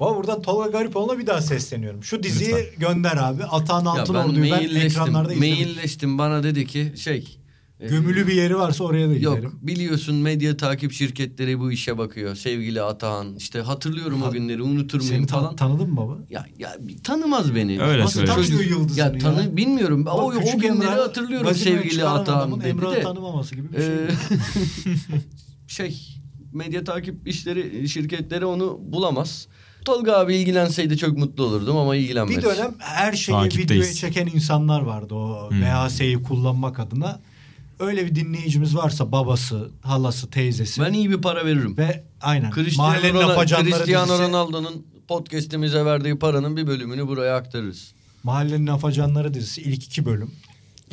[0.00, 2.04] Baba buradan Tolga Garipoğlu'na bir daha sesleniyorum.
[2.04, 3.44] Şu diziyi gönder abi.
[3.44, 5.54] Atan Ya Altınordu'yu ben, mailleştim, ekranlarda izledim.
[5.54, 6.18] mailleştim.
[6.18, 7.36] Bana dedi ki şey...
[7.80, 9.42] e, Gömülü bir yeri varsa oraya da giderim.
[9.44, 12.34] Yok biliyorsun medya takip şirketleri bu işe bakıyor.
[12.36, 15.56] Sevgili Atahan işte hatırlıyorum o Ha- günleri unutur Seni muyum ta- falan.
[15.56, 16.18] tanıdın mı baba?
[16.30, 17.82] ya, ya tanımaz beni.
[17.82, 19.18] Öyle Nasıl Çocuk- yıldızını ya?
[19.18, 19.56] Tanı, ya?
[19.56, 20.06] bilmiyorum.
[20.06, 23.02] O, o günleri Emrah, hatırlıyorum sevgili Atahan dedi Emrah'ı de.
[23.02, 23.86] tanımaması gibi bir şey.
[23.86, 24.08] Ee,
[25.68, 26.16] şey
[26.52, 29.48] medya takip işleri şirketleri onu bulamaz.
[29.84, 32.36] Tolga abi ilgilenseydi çok mutlu olurdum ama ilgilenmedi.
[32.38, 33.70] Bir dönem her şeyi Takipteyiz.
[33.70, 35.62] videoya çeken insanlar vardı o Hmm.
[35.62, 37.20] VHS'yi kullanmak adına.
[37.78, 41.76] Öyle bir dinleyicimiz varsa babası, halası, teyzesi ben iyi bir para veririm.
[41.76, 47.92] ve aynen Cristiano, mahallenin Ronaldo, Cristiano Ronaldo'nun podcast'imize verdiği paranın bir bölümünü buraya aktarırız.
[48.22, 50.30] mahallenin afacanları dizisi ilk iki bölüm.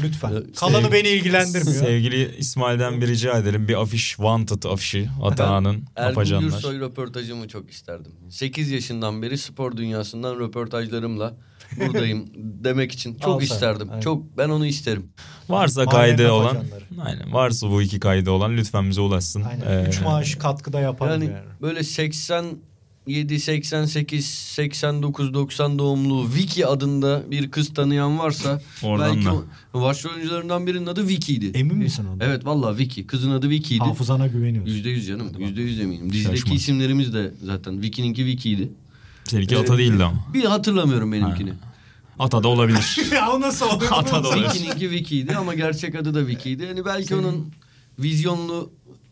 [0.02, 0.30] Lütfen.
[0.36, 1.84] Ee, Kalanı sev- beni ilgilendirmiyor.
[1.86, 3.68] Sevgili İsmail'den bir rica edelim.
[3.68, 5.10] Bir afiş, wanted afişi.
[5.24, 6.50] Atahan'ın Ergun afacanlar.
[6.50, 8.12] Gürsoy röportajımı çok isterdim.
[8.30, 11.34] 8 yaşından beri spor dünyasından röportajlarımla
[11.80, 13.90] buradayım demek için çok Al sen, isterdim.
[13.90, 14.02] aynen.
[14.02, 15.10] Çok ben onu isterim.
[15.50, 16.84] Varsa Mahallenin kaydı olan, afacanları.
[17.06, 19.44] aynen varsa bu iki kaydı olan lütfen bize ulaşsın.
[19.44, 19.86] Aynen.
[19.86, 21.46] Üç Ee, maaş katkıda yaparım Yani yani.
[21.62, 22.46] böyle 80
[23.08, 29.34] 87, 88, 89, 90 doğumlu Vicky adında bir kız tanıyan varsa Oradan belki da.
[29.74, 31.58] o, başrol oyuncularından birinin adı Vicky'ydi.
[31.58, 32.28] Emin misin ondan?
[32.28, 33.08] Evet vallahi Vicky.
[33.08, 33.84] Kızın adı Vicky'ydi.
[33.84, 34.74] Hafızana güveniyorsun.
[34.74, 35.32] Yüzde yüz canım.
[35.40, 36.14] Yüzde yüz eminim.
[36.14, 36.58] Dizideki Şaşmaz.
[36.58, 38.70] isimlerimiz de zaten Vicky'ninki Vicky'ydi.
[39.24, 40.26] Seninki ata değildi ama.
[40.34, 41.54] Bir hatırlamıyorum benimkini.
[42.20, 42.98] Ata da olabilir.
[43.14, 43.92] ya o nasıl oluyor?
[43.92, 44.46] Hata da olabilir.
[44.46, 46.64] Vicky'ninki Vicky'ydi ama gerçek adı da Vicky'ydi.
[46.64, 47.52] Yani belki onun
[48.00, 48.72] vizyonlu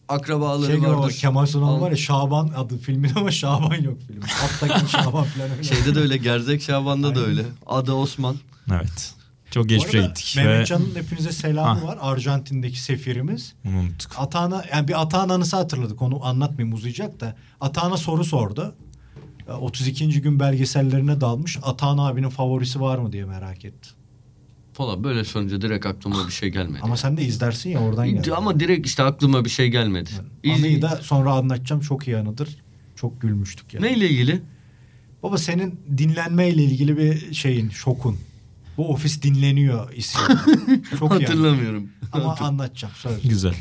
[0.10, 1.12] akrabaları Şey vardır.
[1.14, 4.22] Kemal Sunal Al- var ya Şaban adı filmin ama Şaban yok film.
[4.44, 5.64] Alttaki Şaban falan öyle.
[5.64, 7.30] Şeyde de öyle Gerzek Şaban'da da Aynen.
[7.30, 7.44] öyle.
[7.66, 8.36] Adı Osman.
[8.72, 9.14] evet.
[9.52, 11.88] Çok geçmişe gittik ve Mehmetcan'ın hepinize selamı Ha.
[11.88, 11.98] var.
[12.02, 13.54] Arjantin'deki sefirimiz.
[13.66, 14.12] unuttuk.
[14.18, 16.02] Atağına yani bir atağın anısı hatırladık.
[16.02, 17.36] Onu anlatmayayım uzayacak da.
[17.62, 18.76] Atağına soru sordu.
[19.50, 20.22] E, 32.
[20.22, 21.58] gün belgesellerine dalmış.
[21.64, 23.90] Atağın abinin favorisi var mı diye merak etti.
[24.76, 26.80] Falan böyle sorunca direkt aklıma bir şey gelmedi.
[26.84, 28.34] Ama sen de izlersin ya oradan geldi.
[28.34, 30.10] Ama direkt işte aklıma bir şey gelmedi.
[30.44, 31.82] İz- Anıyı da sonra anlatacağım.
[31.82, 32.58] Çok iyi anıdır.
[32.96, 33.86] Çok gülmüştük yani.
[33.86, 34.42] Neyle ilgili?
[35.24, 38.18] Baba senin dinlenmeyle ilgili bir şeyin, şokun.
[38.78, 40.28] Bu ofis dinleniyor isyan.
[41.00, 41.26] Çok iyi.
[41.26, 41.90] Hatırlamıyorum.
[42.12, 43.22] Ama anlatacağım söz.
[43.30, 43.56] Güzel.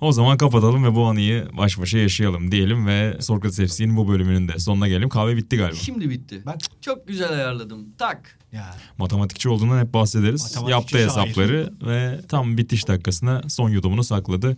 [0.00, 4.48] O zaman kapatalım ve bu anıyı baş başa yaşayalım diyelim ve Sokrates FC'nin bu bölümünün
[4.48, 5.08] de sonuna gelelim.
[5.08, 5.76] Kahve bitti galiba.
[5.76, 6.42] Şimdi bitti.
[6.46, 7.86] Bak Çok güzel ayarladım.
[7.98, 8.38] Tak.
[8.52, 8.76] ya.
[8.98, 10.56] Matematikçi olduğundan hep bahsederiz.
[10.68, 11.04] Yaptı şair.
[11.04, 14.56] hesapları ve tam bitiş dakikasına son yudumunu sakladı.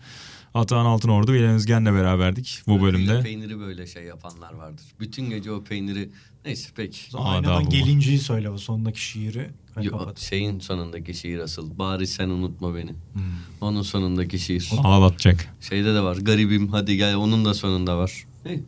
[0.55, 3.20] Atahan Altınordu ve İlhan Özgen'le beraberdik bu Böyle bölümde.
[3.20, 4.84] Peyniri böyle şey yapanlar vardır.
[5.01, 6.11] Bütün gece o peyniri...
[6.45, 7.16] Neyse peki.
[7.16, 9.51] Aynadan gelinciyi söyle o sondaki şiiri.
[9.81, 11.79] Yo, şeyin sonundaki şiir asıl.
[11.79, 12.91] Bari sen unutma beni.
[12.91, 13.23] Hmm.
[13.61, 14.70] Onun sonundaki şiir.
[14.85, 15.49] Ağlatacak.
[15.61, 16.16] Şeyde de var.
[16.16, 17.16] Garibim hadi gel.
[17.16, 18.25] Onun da sonunda var.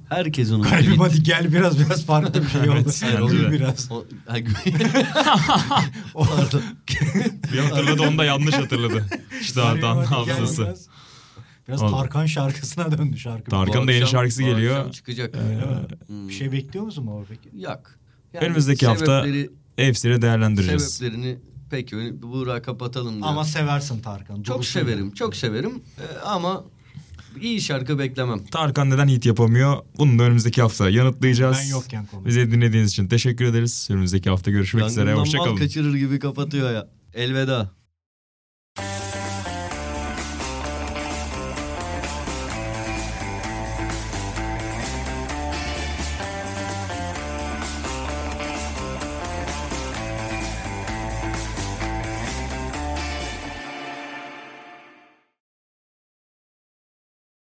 [0.09, 0.77] Herkes unuttu.
[0.81, 0.95] Gitti.
[0.99, 2.91] hadi gel biraz biraz farklı bir şey oldu.
[3.05, 3.53] Evet, Gül de.
[3.53, 3.93] biraz.
[3.93, 4.37] O, ha,
[7.53, 9.07] Bir hatırladı onu da yanlış hatırladı.
[9.41, 10.63] İşte gel hafızası.
[10.63, 10.89] biraz.
[11.69, 11.91] Biraz Oldu.
[11.93, 13.51] Tarkan şarkısına döndü şarkı.
[13.51, 14.93] Tarkan'ın da yeni şarkısı geliyor.
[14.93, 15.35] çıkacak.
[15.35, 15.41] Mi?
[16.07, 16.29] Hmm.
[16.29, 17.63] Bir şey bekliyor musun baba peki?
[17.63, 17.81] Yok.
[18.33, 19.27] Yani Önümüzdeki hafta
[19.77, 20.95] hepsini değerlendireceğiz.
[20.95, 21.39] Sebeplerini
[21.71, 23.27] peki Buğra kapatalım diyor.
[23.27, 24.43] Ama seversin Tarkan.
[24.43, 25.11] çok Doğru severim.
[25.15, 25.83] Çok severim.
[25.99, 26.65] Ee, ama
[27.41, 28.45] iyi şarkı beklemem.
[28.47, 29.77] Tarkan neden hit yapamıyor?
[29.99, 31.59] Bunu da önümüzdeki hafta yanıtlayacağız.
[31.63, 32.27] Ben yokken konu.
[32.27, 33.89] Bizi dinlediğiniz için teşekkür ederiz.
[33.91, 35.11] Önümüzdeki hafta görüşmek üzere.
[35.11, 35.57] Yangından mal Hoşçakalın.
[35.57, 36.89] kaçırır gibi kapatıyor ya.
[37.15, 37.71] Elveda.